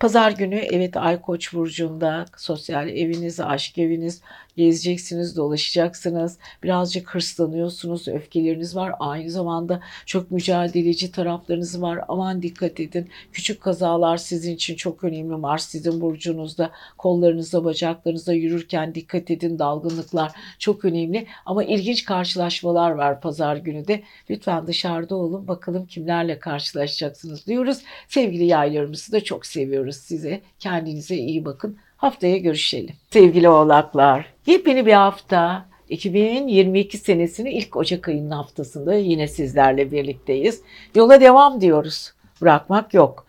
[0.00, 4.22] Pazar günü evet Ay Koç burcunda sosyal eviniz, aşk eviniz
[4.56, 6.38] gezeceksiniz, dolaşacaksınız.
[6.62, 8.92] Birazcık hırslanıyorsunuz, öfkeleriniz var.
[9.00, 12.00] Aynı zamanda çok mücadeleci taraflarınız var.
[12.08, 13.08] Aman dikkat edin.
[13.32, 15.36] Küçük kazalar sizin için çok önemli.
[15.36, 19.58] Mars sizin burcunuzda, kollarınızda, bacaklarınızda yürürken dikkat edin.
[19.58, 21.26] Dalgınlıklar çok önemli.
[21.46, 24.02] Ama ilginç karşılaşmalar var pazar günü de.
[24.30, 25.48] Lütfen dışarıda olun.
[25.48, 27.78] Bakalım kimlerle karşılaşacaksınız diyoruz.
[28.08, 30.40] Sevgili yaylarımızı da çok seviyoruz size.
[30.58, 31.78] Kendinize iyi bakın.
[31.96, 32.94] Haftaya görüşelim.
[33.10, 35.66] Sevgili oğlaklar, yepyeni bir hafta.
[35.88, 40.62] 2022 senesinin ilk Ocak ayının haftasında yine sizlerle birlikteyiz.
[40.94, 42.12] Yola devam diyoruz.
[42.42, 43.25] Bırakmak yok.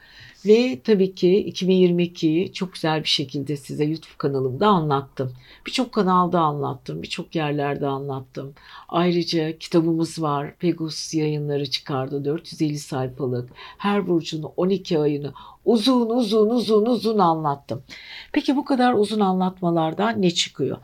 [0.47, 5.33] Ve tabii ki 2022'yi çok güzel bir şekilde size YouTube kanalımda anlattım.
[5.65, 8.53] Birçok kanalda anlattım, birçok yerlerde anlattım.
[8.89, 10.55] Ayrıca kitabımız var.
[10.59, 13.49] Pegasus yayınları çıkardı 450 sayfalık.
[13.77, 15.33] Her burcun 12 ayını
[15.65, 17.83] uzun uzun uzun uzun anlattım.
[18.33, 20.77] Peki bu kadar uzun anlatmalardan ne çıkıyor?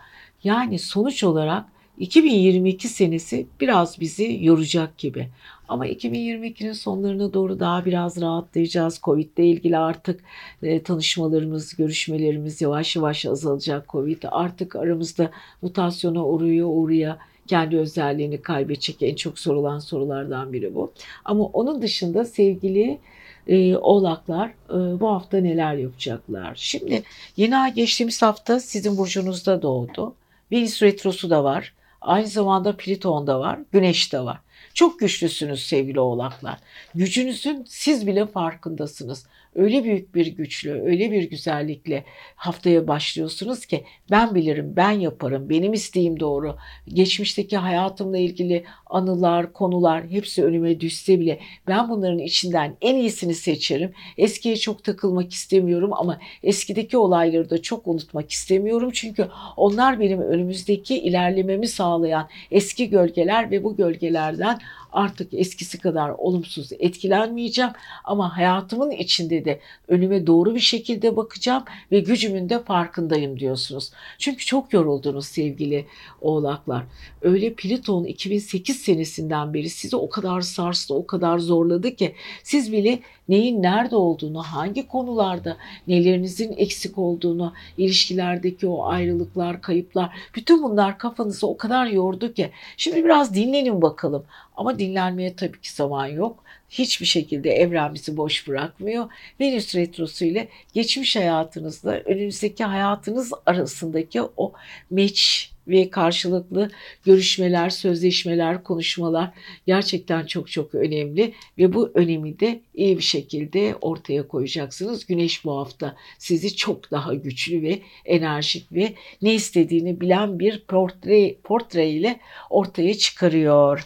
[0.43, 1.65] Yani sonuç olarak
[1.97, 5.29] 2022 senesi biraz bizi yoracak gibi.
[5.73, 8.99] Ama 2022'nin sonlarına doğru daha biraz rahatlayacağız.
[9.03, 10.23] Covid ile ilgili artık
[10.63, 13.89] e, tanışmalarımız, görüşmelerimiz yavaş yavaş azalacak.
[13.89, 17.15] Covid artık aramızda mutasyona uğruyor, uğruyor
[17.47, 20.91] kendi özelliğini kaybedecek en çok sorulan sorulardan biri bu.
[21.25, 22.99] Ama onun dışında sevgili
[23.47, 26.53] e, oğlaklar e, bu hafta neler yapacaklar?
[26.55, 27.03] Şimdi
[27.37, 30.15] yeni ay geçtiğimiz hafta sizin burcunuzda doğdu.
[30.51, 31.73] Venüs retrosu da var.
[32.01, 34.42] Aynı zamanda Plüton da var, Güneş de var.
[34.73, 36.59] Çok güçlüsünüz sevgili oğlaklar.
[36.95, 39.25] Gücünüzün siz bile farkındasınız
[39.55, 42.03] öyle büyük bir güçlü, öyle bir güzellikle
[42.35, 46.55] haftaya başlıyorsunuz ki ben bilirim, ben yaparım, benim isteğim doğru.
[46.87, 53.93] Geçmişteki hayatımla ilgili anılar, konular hepsi önüme düşse bile ben bunların içinden en iyisini seçerim.
[54.17, 58.89] Eskiye çok takılmak istemiyorum ama eskideki olayları da çok unutmak istemiyorum.
[58.93, 59.27] Çünkü
[59.57, 64.59] onlar benim önümüzdeki ilerlememi sağlayan eski gölgeler ve bu gölgelerden
[64.93, 67.71] artık eskisi kadar olumsuz etkilenmeyeceğim
[68.03, 73.91] ama hayatımın içinde de önüme doğru bir şekilde bakacağım ve gücümün de farkındayım diyorsunuz.
[74.17, 75.85] Çünkü çok yoruldunuz sevgili
[76.21, 76.83] oğlaklar.
[77.21, 82.99] Öyle Plüton 2008 senesinden beri sizi o kadar sarstı, o kadar zorladı ki siz bile
[83.29, 91.47] neyin nerede olduğunu, hangi konularda nelerinizin eksik olduğunu, ilişkilerdeki o ayrılıklar, kayıplar, bütün bunlar kafanızı
[91.47, 94.23] o kadar yordu ki şimdi biraz dinlenin bakalım.
[94.57, 96.43] Ama dinlenmeye tabii ki zaman yok.
[96.69, 99.09] Hiçbir şekilde evren bizi boş bırakmıyor.
[99.39, 104.53] Venüs retrosu ile geçmiş hayatınızla önünüzdeki hayatınız arasındaki o
[104.89, 106.69] meç ve karşılıklı
[107.05, 109.31] görüşmeler, sözleşmeler, konuşmalar
[109.67, 115.05] gerçekten çok çok önemli ve bu önemi de iyi bir şekilde ortaya koyacaksınız.
[115.05, 121.35] Güneş bu hafta sizi çok daha güçlü ve enerjik ve ne istediğini bilen bir portre,
[121.43, 123.85] portre ile ortaya çıkarıyor.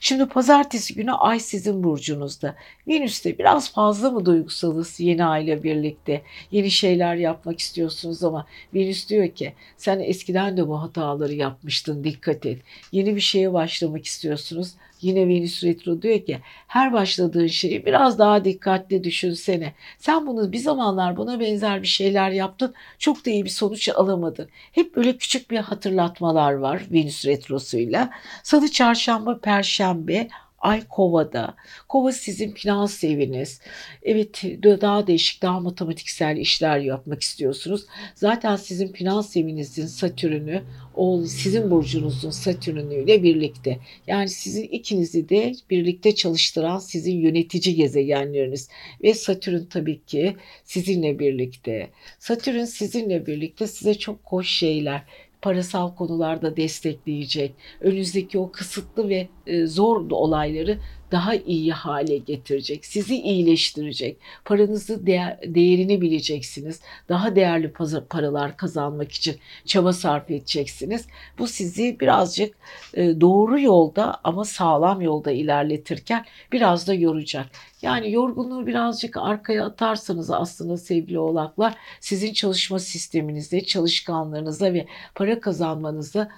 [0.00, 2.54] Şimdi pazartesi günü ay sizin burcunuzda.
[2.88, 6.22] Venüs'te biraz fazla mı duygusalız yeni ayla birlikte?
[6.50, 10.82] Yeni şeyler yapmak istiyorsunuz ama Venüs diyor ki sen eskiden de bu
[11.18, 12.62] hataları yapmıştın dikkat et.
[12.92, 14.74] Yeni bir şeye başlamak istiyorsunuz.
[15.00, 19.74] Yine Venüs Retro diyor ki her başladığın şeyi biraz daha dikkatli düşünsene.
[19.98, 22.74] Sen bunu bir zamanlar buna benzer bir şeyler yaptın.
[22.98, 24.48] Çok da iyi bir sonuç alamadın.
[24.72, 28.10] Hep böyle küçük bir hatırlatmalar var Venüs Retrosu'yla.
[28.42, 30.28] Salı, çarşamba, perşembe
[30.58, 31.54] Ay Kova'da.
[31.88, 33.60] Kova sizin finans eviniz.
[34.02, 37.86] Evet daha değişik, daha matematiksel işler yapmak istiyorsunuz.
[38.14, 40.62] Zaten sizin finans evinizin Satürn'ü
[40.94, 43.78] o sizin burcunuzun Satürn'üyle birlikte.
[44.06, 48.68] Yani sizin ikinizi de birlikte çalıştıran sizin yönetici gezegenleriniz.
[49.02, 51.90] Ve Satürn tabii ki sizinle birlikte.
[52.18, 55.02] Satürn sizinle birlikte size çok hoş şeyler,
[55.42, 57.54] parasal konularda destekleyecek.
[57.80, 60.78] Önünüzdeki o kısıtlı ve e, zor olayları
[61.12, 62.86] daha iyi hale getirecek.
[62.86, 64.16] Sizi iyileştirecek.
[64.44, 66.80] Paranızı değer, değerini bileceksiniz.
[67.08, 67.72] Daha değerli
[68.08, 71.06] paralar kazanmak için çaba sarf edeceksiniz.
[71.38, 72.54] Bu sizi birazcık
[72.94, 77.46] e, doğru yolda ama sağlam yolda ilerletirken biraz da yoracak.
[77.82, 86.28] Yani yorgunluğu birazcık arkaya atarsanız aslında sevgili oğlaklar sizin çalışma sisteminizde, çalışkanlarınıza ve para kazanmanıza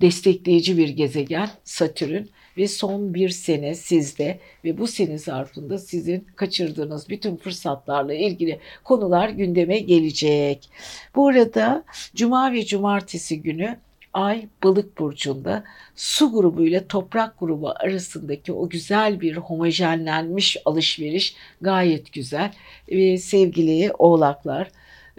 [0.00, 2.24] destekleyici bir gezegen Satürn
[2.56, 9.28] ve son bir sene sizde ve bu sene zarfında sizin kaçırdığınız bütün fırsatlarla ilgili konular
[9.28, 10.70] gündeme gelecek.
[11.14, 11.84] Bu arada
[12.14, 13.78] cuma ve cumartesi günü
[14.12, 15.64] Ay balık burcunda
[15.96, 22.52] su grubu ile toprak grubu arasındaki o güzel bir homojenlenmiş alışveriş gayet güzel.
[22.88, 24.70] Ve sevgili oğlaklar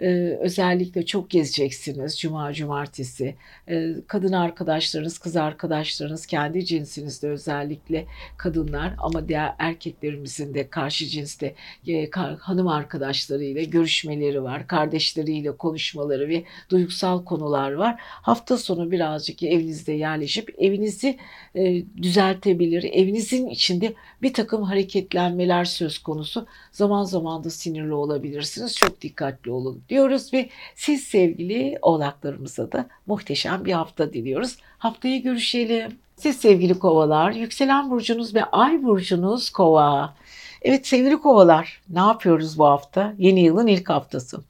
[0.02, 3.34] ee, özellikle çok gezeceksiniz cuma cumartesi.
[3.68, 8.06] Ee, kadın arkadaşlarınız, kız arkadaşlarınız, kendi cinsinizde özellikle
[8.36, 11.54] kadınlar ama diğer erkeklerimizin de karşı cinste
[11.88, 14.66] e, hanım arkadaşlarıyla görüşmeleri var.
[14.66, 17.96] Kardeşleriyle konuşmaları ve duygusal konular var.
[17.98, 21.18] Hafta sonu birazcık evinizde yerleşip evinizi
[21.54, 22.82] e, düzeltebilir.
[22.92, 26.46] Evinizin içinde bir takım hareketlenmeler söz konusu.
[26.72, 28.76] Zaman zaman da sinirli olabilirsiniz.
[28.76, 34.56] Çok dikkatli olun diyoruz ve siz sevgili oğlaklarımıza da muhteşem bir hafta diliyoruz.
[34.78, 35.98] Haftaya görüşelim.
[36.16, 40.14] Siz sevgili kovalar, yükselen burcunuz ve ay burcunuz kova.
[40.62, 43.14] Evet sevgili kovalar ne yapıyoruz bu hafta?
[43.18, 44.40] Yeni yılın ilk haftası.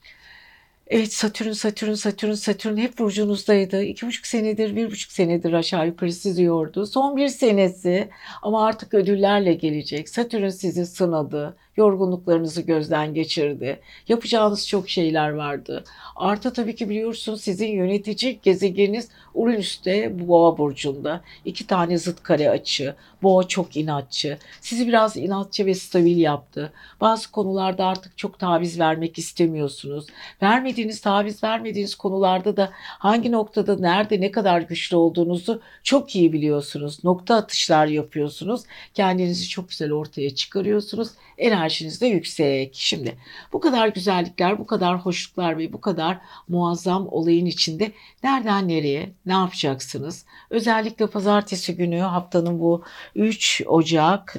[0.87, 3.83] Evet Satürn, Satürn, Satürn, Satürn hep burcunuzdaydı.
[3.83, 6.87] İki buçuk senedir, bir buçuk senedir aşağı yukarı siziyordu.
[6.87, 8.09] Son bir senesi
[8.43, 10.09] ama artık ödüllerle gelecek.
[10.09, 13.81] Satürn sizi sınadı yorgunluklarınızı gözden geçirdi.
[14.09, 15.85] Yapacağınız çok şeyler vardı.
[16.16, 21.20] Artı tabii ki biliyorsunuz sizin yönetici gezegeniniz Uranüs'te Boğa burcunda.
[21.45, 22.95] İki tane zıt kare açı.
[23.23, 24.39] Boğa çok inatçı.
[24.61, 26.73] Sizi biraz inatçı ve stabil yaptı.
[27.01, 30.07] Bazı konularda artık çok taviz vermek istemiyorsunuz.
[30.43, 37.05] Vermediğiniz, taviz vermediğiniz konularda da hangi noktada, nerede, ne kadar güçlü olduğunuzu çok iyi biliyorsunuz.
[37.05, 38.62] Nokta atışlar yapıyorsunuz.
[38.95, 41.09] Kendinizi çok güzel ortaya çıkarıyorsunuz.
[41.39, 42.71] En enerjiniz de yüksek.
[42.75, 43.17] Şimdi
[43.53, 47.93] bu kadar güzellikler, bu kadar hoşluklar ve bu kadar muazzam olayın içinde
[48.25, 50.25] nereden nereye ne yapacaksınız?
[50.51, 52.83] Özellikle pazartesi günü haftanın bu
[53.15, 54.35] 3 Ocak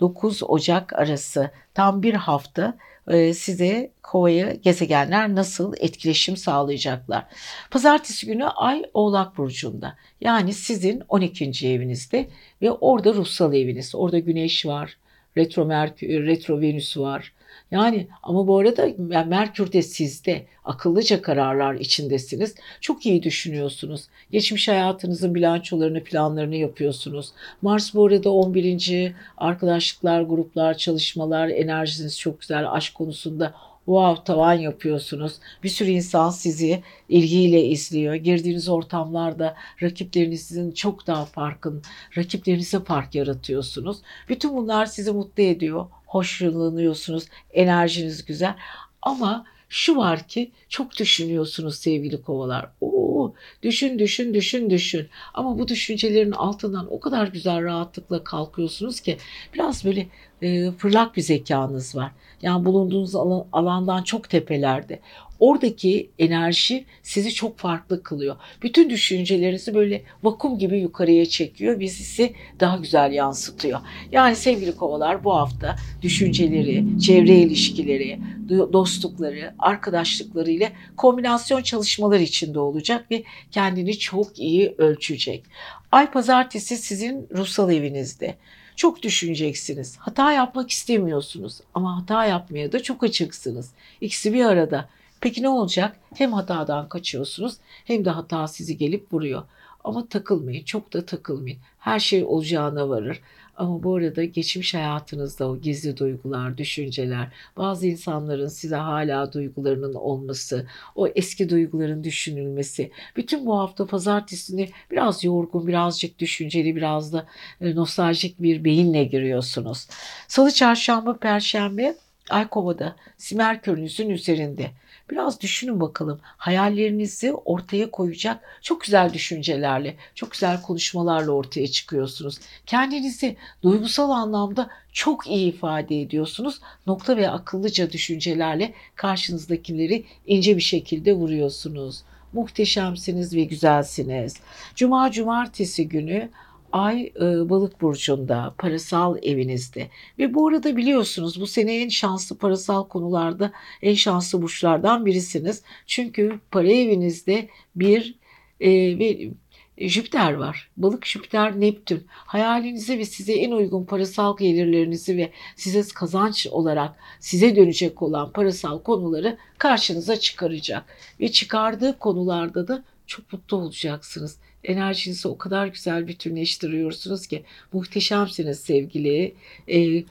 [0.00, 2.76] 9 e, Ocak arası tam bir hafta
[3.08, 7.24] e, size kovaya gezegenler nasıl etkileşim sağlayacaklar.
[7.70, 11.68] Pazartesi günü Ay Oğlak Burcu'nda yani sizin 12.
[11.68, 12.28] evinizde
[12.62, 13.94] ve orada ruhsal eviniz.
[13.94, 14.96] Orada Güneş var,
[15.36, 17.32] retro Merkür, retro Venüs var.
[17.70, 18.88] Yani ama bu arada
[19.26, 22.54] Merkür de sizde akıllıca kararlar içindesiniz.
[22.80, 24.04] Çok iyi düşünüyorsunuz.
[24.32, 27.32] Geçmiş hayatınızın bilançolarını, planlarını yapıyorsunuz.
[27.62, 29.12] Mars bu arada 11.
[29.36, 32.72] arkadaşlıklar, gruplar, çalışmalar, enerjiniz çok güzel.
[32.72, 33.54] Aşk konusunda
[33.86, 35.38] wow tavan yapıyorsunuz.
[35.62, 38.14] Bir sürü insan sizi ilgiyle izliyor.
[38.14, 41.82] Girdiğiniz ortamlarda rakiplerinizin çok daha farkın,
[42.16, 43.98] rakiplerinize fark yaratıyorsunuz.
[44.28, 45.86] Bütün bunlar sizi mutlu ediyor.
[46.06, 47.24] Hoşlanıyorsunuz.
[47.50, 48.54] Enerjiniz güzel.
[49.02, 52.70] Ama şu var ki çok düşünüyorsunuz sevgili kovalar.
[52.80, 55.08] Oo, düşün düşün düşün düşün.
[55.34, 59.16] Ama bu düşüncelerin altından o kadar güzel rahatlıkla kalkıyorsunuz ki
[59.54, 60.08] biraz böyle
[60.42, 62.12] e, fırlak bir zekanız var.
[62.42, 65.00] Yani bulunduğunuz alan, alandan çok tepelerde.
[65.40, 68.36] Oradaki enerji sizi çok farklı kılıyor.
[68.62, 73.80] Bütün düşüncelerinizi böyle vakum gibi yukarıya çekiyor ve sizi daha güzel yansıtıyor.
[74.12, 83.10] Yani sevgili kovalar bu hafta düşünceleri, çevre ilişkileri, dostlukları, arkadaşlıkları ile kombinasyon çalışmalar içinde olacak
[83.10, 85.44] ve kendini çok iyi ölçecek.
[85.92, 88.34] Ay pazartesi sizin ruhsal evinizde.
[88.76, 89.96] Çok düşüneceksiniz.
[89.96, 93.70] Hata yapmak istemiyorsunuz ama hata yapmaya da çok açıksınız.
[94.00, 94.88] İkisi bir arada.
[95.20, 95.96] Peki ne olacak?
[96.14, 99.42] Hem hatadan kaçıyorsunuz hem de hata sizi gelip vuruyor.
[99.84, 101.58] Ama takılmayın, çok da takılmayın.
[101.78, 103.20] Her şey olacağına varır.
[103.56, 110.66] Ama bu arada geçmiş hayatınızda o gizli duygular, düşünceler, bazı insanların size hala duygularının olması,
[110.94, 117.26] o eski duyguların düşünülmesi, bütün bu hafta pazartesini biraz yorgun, birazcık düşünceli, biraz da
[117.60, 119.88] e, nostaljik bir beyinle giriyorsunuz.
[120.28, 121.96] Salı, çarşamba, perşembe
[122.30, 124.70] Ay Kova'da Simerkörünüzün üzerinde.
[125.10, 126.20] Biraz düşünün bakalım.
[126.22, 132.38] Hayallerinizi ortaya koyacak çok güzel düşüncelerle, çok güzel konuşmalarla ortaya çıkıyorsunuz.
[132.66, 136.60] Kendinizi duygusal anlamda çok iyi ifade ediyorsunuz.
[136.86, 142.02] Nokta ve akıllıca düşüncelerle karşınızdakileri ince bir şekilde vuruyorsunuz.
[142.32, 144.34] Muhteşemsiniz ve güzelsiniz.
[144.74, 146.30] Cuma cumartesi günü
[146.76, 149.88] Ay e, balık burcunda, parasal evinizde.
[150.18, 153.52] Ve bu arada biliyorsunuz bu sene en şanslı parasal konularda
[153.82, 155.62] en şanslı burçlardan birisiniz.
[155.86, 158.14] Çünkü para evinizde bir
[158.60, 159.30] e, ve
[159.78, 160.70] Jüpiter var.
[160.76, 162.06] Balık Jüpiter Neptün.
[162.08, 168.82] Hayalinize ve size en uygun parasal gelirlerinizi ve size kazanç olarak size dönecek olan parasal
[168.82, 170.84] konuları karşınıza çıkaracak.
[171.20, 179.34] Ve çıkardığı konularda da çok mutlu olacaksınız enerjinizi o kadar güzel bütünleştiriyorsunuz ki muhteşemsiniz sevgili
[179.68, 180.04] e,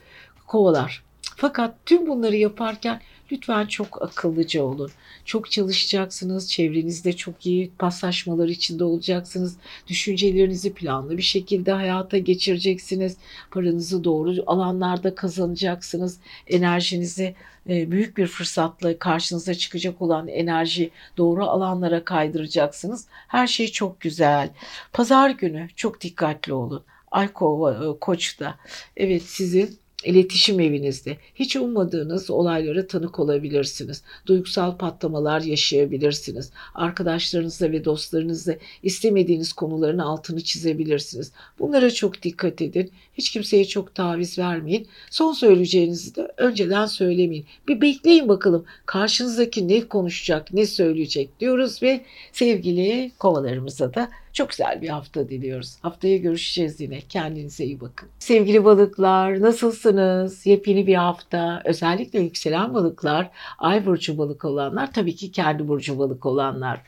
[0.46, 1.02] kovalar.
[1.36, 3.00] Fakat tüm bunları yaparken
[3.32, 4.90] lütfen çok akıllıca olun.
[5.24, 6.50] Çok çalışacaksınız.
[6.50, 9.56] Çevrenizde çok iyi paslaşmalar içinde olacaksınız.
[9.88, 13.16] Düşüncelerinizi planlı bir şekilde hayata geçireceksiniz.
[13.50, 16.20] Paranızı doğru alanlarda kazanacaksınız.
[16.46, 17.34] Enerjinizi
[17.68, 23.06] e, büyük bir fırsatla karşınıza çıkacak olan enerji doğru alanlara kaydıracaksınız.
[23.28, 24.50] Her şey çok güzel.
[24.92, 26.84] Pazar günü çok dikkatli olun.
[27.10, 28.58] Ay e, Koç'ta.
[28.96, 34.02] Evet sizin iletişim evinizde hiç ummadığınız olaylara tanık olabilirsiniz.
[34.26, 36.50] Duygusal patlamalar yaşayabilirsiniz.
[36.74, 41.32] Arkadaşlarınızla ve dostlarınızla istemediğiniz konuların altını çizebilirsiniz.
[41.58, 42.90] Bunlara çok dikkat edin.
[43.14, 44.86] Hiç kimseye çok taviz vermeyin.
[45.10, 47.44] Son söyleyeceğinizi de önceden söylemeyin.
[47.68, 52.00] Bir bekleyin bakalım karşınızdaki ne konuşacak, ne söyleyecek diyoruz ve
[52.32, 55.76] sevgili kovalarımıza da çok güzel bir hafta diliyoruz.
[55.82, 57.00] Haftaya görüşeceğiz yine.
[57.00, 58.08] Kendinize iyi bakın.
[58.18, 60.46] Sevgili balıklar nasılsınız?
[60.46, 61.62] Yepyeni bir hafta.
[61.64, 66.80] Özellikle yükselen balıklar, ay burcu balık olanlar, tabii ki kendi burcu balık olanlar.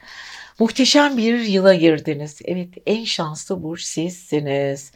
[0.59, 2.41] Muhteşem bir yıla girdiniz.
[2.45, 4.93] Evet en şanslı burç sizsiniz.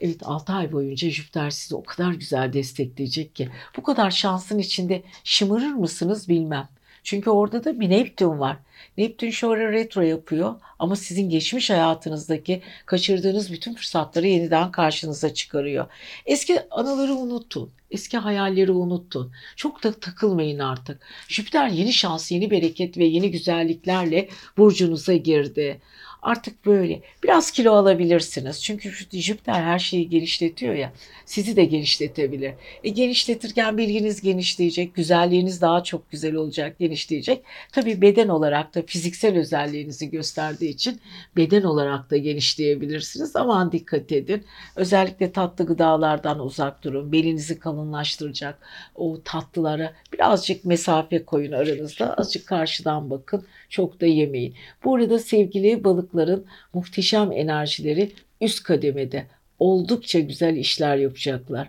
[0.00, 5.02] Evet 6 ay boyunca Jüpiter sizi o kadar güzel destekleyecek ki bu kadar şansın içinde
[5.24, 6.68] şımarır mısınız bilmem.
[7.06, 8.56] Çünkü orada da bir Neptün var.
[8.98, 15.86] Neptün şu ara retro yapıyor ama sizin geçmiş hayatınızdaki kaçırdığınız bütün fırsatları yeniden karşınıza çıkarıyor.
[16.26, 17.70] Eski anıları unutun.
[17.90, 19.32] Eski hayalleri unutun.
[19.56, 21.00] Çok da takılmayın artık.
[21.28, 25.80] Jüpiter yeni şans, yeni bereket ve yeni güzelliklerle burcunuza girdi.
[26.26, 27.00] Artık böyle.
[27.22, 28.62] Biraz kilo alabilirsiniz.
[28.62, 30.92] Çünkü Jüpiter her şeyi genişletiyor ya.
[31.26, 32.54] Sizi de genişletebilir.
[32.84, 34.94] E, genişletirken bilginiz genişleyecek.
[34.94, 37.42] Güzelliğiniz daha çok güzel olacak, genişleyecek.
[37.72, 41.00] Tabii beden olarak da fiziksel özelliğinizi gösterdiği için
[41.36, 43.36] beden olarak da genişleyebilirsiniz.
[43.36, 44.44] Aman dikkat edin.
[44.76, 47.12] Özellikle tatlı gıdalardan uzak durun.
[47.12, 48.58] Belinizi kalınlaştıracak
[48.94, 52.14] o tatlılara birazcık mesafe koyun aranızda.
[52.14, 53.44] Azıcık karşıdan bakın.
[53.68, 54.54] Çok da yemeyin.
[54.84, 55.84] Bu arada sevgili
[56.16, 59.26] balıkların muhteşem enerjileri üst kademede
[59.58, 61.68] oldukça güzel işler yapacaklar.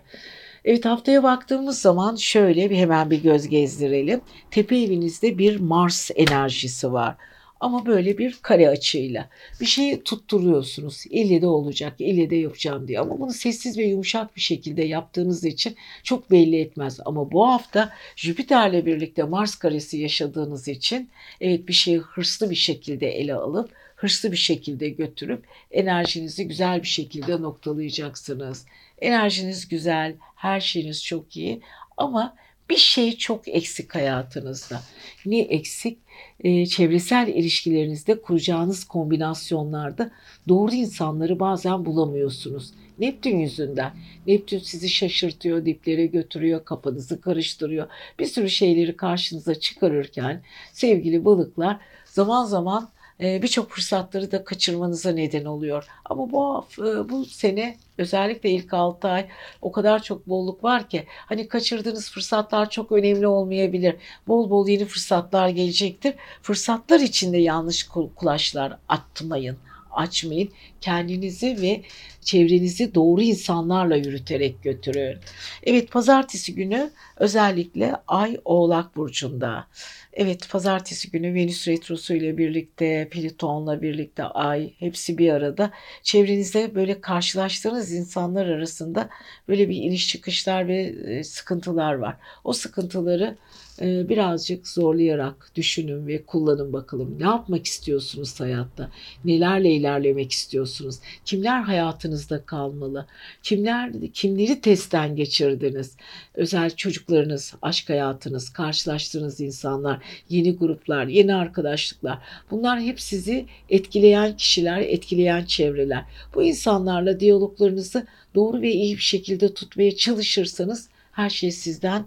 [0.64, 4.20] Evet haftaya baktığımız zaman şöyle bir hemen bir göz gezdirelim.
[4.50, 7.16] Tepe evinizde bir Mars enerjisi var.
[7.60, 9.28] Ama böyle bir kare açıyla
[9.60, 11.04] bir şeyi tutturuyorsunuz.
[11.10, 13.00] İlle de olacak, ille de yapacağım diye.
[13.00, 17.00] Ama bunu sessiz ve yumuşak bir şekilde yaptığınız için çok belli etmez.
[17.04, 23.08] Ama bu hafta Jüpiter'le birlikte Mars karesi yaşadığınız için evet bir şeyi hırslı bir şekilde
[23.08, 28.66] ele alıp hırslı bir şekilde götürüp enerjinizi güzel bir şekilde noktalayacaksınız.
[28.98, 31.60] Enerjiniz güzel, her şeyiniz çok iyi
[31.96, 32.36] ama
[32.70, 34.82] bir şey çok eksik hayatınızda.
[35.26, 35.98] Ne eksik?
[36.44, 40.10] Ee, çevresel ilişkilerinizde kuracağınız kombinasyonlarda
[40.48, 42.72] doğru insanları bazen bulamıyorsunuz.
[42.98, 43.92] Neptün yüzünden.
[44.26, 47.88] Neptün sizi şaşırtıyor, diplere götürüyor, kafanızı karıştırıyor.
[48.18, 50.42] Bir sürü şeyleri karşınıza çıkarırken
[50.72, 52.90] sevgili balıklar zaman zaman
[53.20, 55.86] birçok fırsatları da kaçırmanıza neden oluyor.
[56.04, 59.28] Ama bu e, bu sene özellikle ilk 6 ay
[59.62, 63.96] o kadar çok bolluk var ki hani kaçırdığınız fırsatlar çok önemli olmayabilir.
[64.28, 66.14] Bol bol yeni fırsatlar gelecektir.
[66.42, 69.56] Fırsatlar içinde yanlış kulaçlar atmayın
[69.90, 70.50] açmayın.
[70.80, 71.82] Kendinizi ve
[72.20, 75.18] çevrenizi doğru insanlarla yürüterek götürün.
[75.62, 79.66] Evet pazartesi günü özellikle Ay Oğlak Burcu'nda.
[80.12, 85.70] Evet pazartesi günü Venüs Retrosu ile birlikte, Plüton'la birlikte Ay hepsi bir arada.
[86.02, 89.08] Çevrenizde böyle karşılaştığınız insanlar arasında
[89.48, 92.16] böyle bir iniş çıkışlar ve e, sıkıntılar var.
[92.44, 93.36] O sıkıntıları
[93.80, 97.16] birazcık zorlayarak düşünün ve kullanın bakalım.
[97.18, 98.90] Ne yapmak istiyorsunuz hayatta?
[99.24, 100.96] Nelerle ilerlemek istiyorsunuz?
[101.24, 103.06] Kimler hayatınızda kalmalı?
[103.42, 105.96] Kimler kimleri testten geçirdiniz?
[106.34, 112.18] Özel çocuklarınız, aşk hayatınız, karşılaştığınız insanlar, yeni gruplar, yeni arkadaşlıklar.
[112.50, 116.04] Bunlar hep sizi etkileyen kişiler, etkileyen çevreler.
[116.34, 122.06] Bu insanlarla diyaloglarınızı doğru ve iyi bir şekilde tutmaya çalışırsanız her şey sizden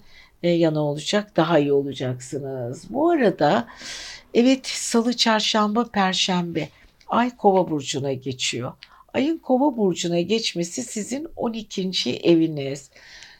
[0.49, 2.83] yana olacak, daha iyi olacaksınız.
[2.89, 3.67] Bu arada
[4.33, 6.69] evet salı, çarşamba, perşembe
[7.07, 8.73] ay kova burcuna geçiyor.
[9.13, 11.91] Ayın kova burcuna geçmesi sizin 12.
[12.23, 12.89] eviniz.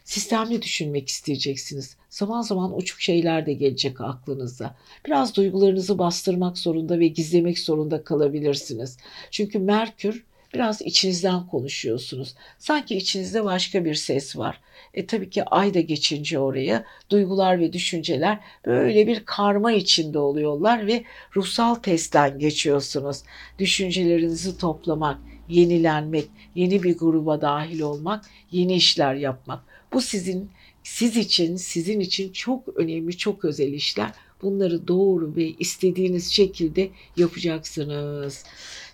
[0.04, 1.96] Sistemli düşünmek isteyeceksiniz.
[2.10, 4.76] Zaman zaman uçuk şeyler de gelecek aklınıza.
[5.06, 8.98] Biraz duygularınızı bastırmak zorunda ve gizlemek zorunda kalabilirsiniz.
[9.32, 12.36] Çünkü Merkür biraz içinizden konuşuyorsunuz.
[12.60, 14.62] Sanki içinizde başka bir ses var.
[14.94, 20.88] E tabii ki ay da geçince oraya duygular ve düşünceler böyle bir karma içinde oluyorlar
[20.88, 21.04] ve
[21.36, 23.24] ruhsal testten geçiyorsunuz.
[23.60, 26.26] Düşüncelerinizi toplamak, yenilenmek,
[26.56, 29.64] yeni bir gruba dahil olmak, yeni işler yapmak.
[29.94, 30.50] Bu sizin
[30.84, 34.12] siz için, sizin için çok önemli, çok özel işler.
[34.42, 38.44] Bunları doğru ve istediğiniz şekilde yapacaksınız.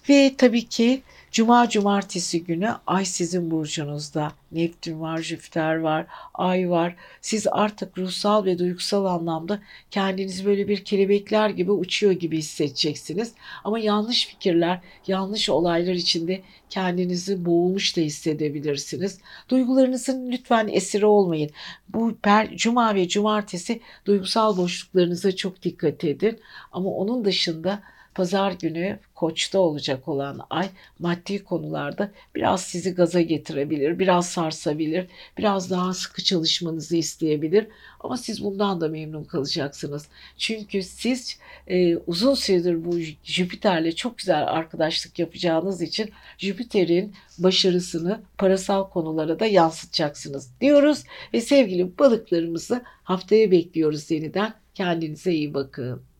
[0.09, 1.01] Ve tabii ki
[1.31, 4.31] Cuma cumartesi günü ay sizin burcunuzda.
[4.51, 6.95] Neptün var, Jüpiter var, ay var.
[7.21, 9.59] Siz artık ruhsal ve duygusal anlamda
[9.91, 13.33] kendinizi böyle bir kelebekler gibi uçuyor gibi hissedeceksiniz.
[13.63, 19.19] Ama yanlış fikirler, yanlış olaylar içinde kendinizi boğulmuş da hissedebilirsiniz.
[19.49, 21.51] Duygularınızın lütfen esiri olmayın.
[21.89, 26.39] Bu per, cuma ve cumartesi duygusal boşluklarınıza çok dikkat edin.
[26.71, 27.83] Ama onun dışında
[28.17, 35.07] pazar günü koçta olacak olan ay maddi konularda biraz sizi gaza getirebilir, biraz sarsabilir,
[35.37, 37.67] biraz daha sıkı çalışmanızı isteyebilir.
[37.99, 40.07] Ama siz bundan da memnun kalacaksınız.
[40.37, 48.89] Çünkü siz e, uzun süredir bu Jüpiter'le çok güzel arkadaşlık yapacağınız için Jüpiter'in başarısını parasal
[48.89, 51.03] konulara da yansıtacaksınız diyoruz.
[51.33, 54.53] Ve sevgili balıklarımızı haftaya bekliyoruz yeniden.
[54.75, 56.16] Kendinize iyi bakın.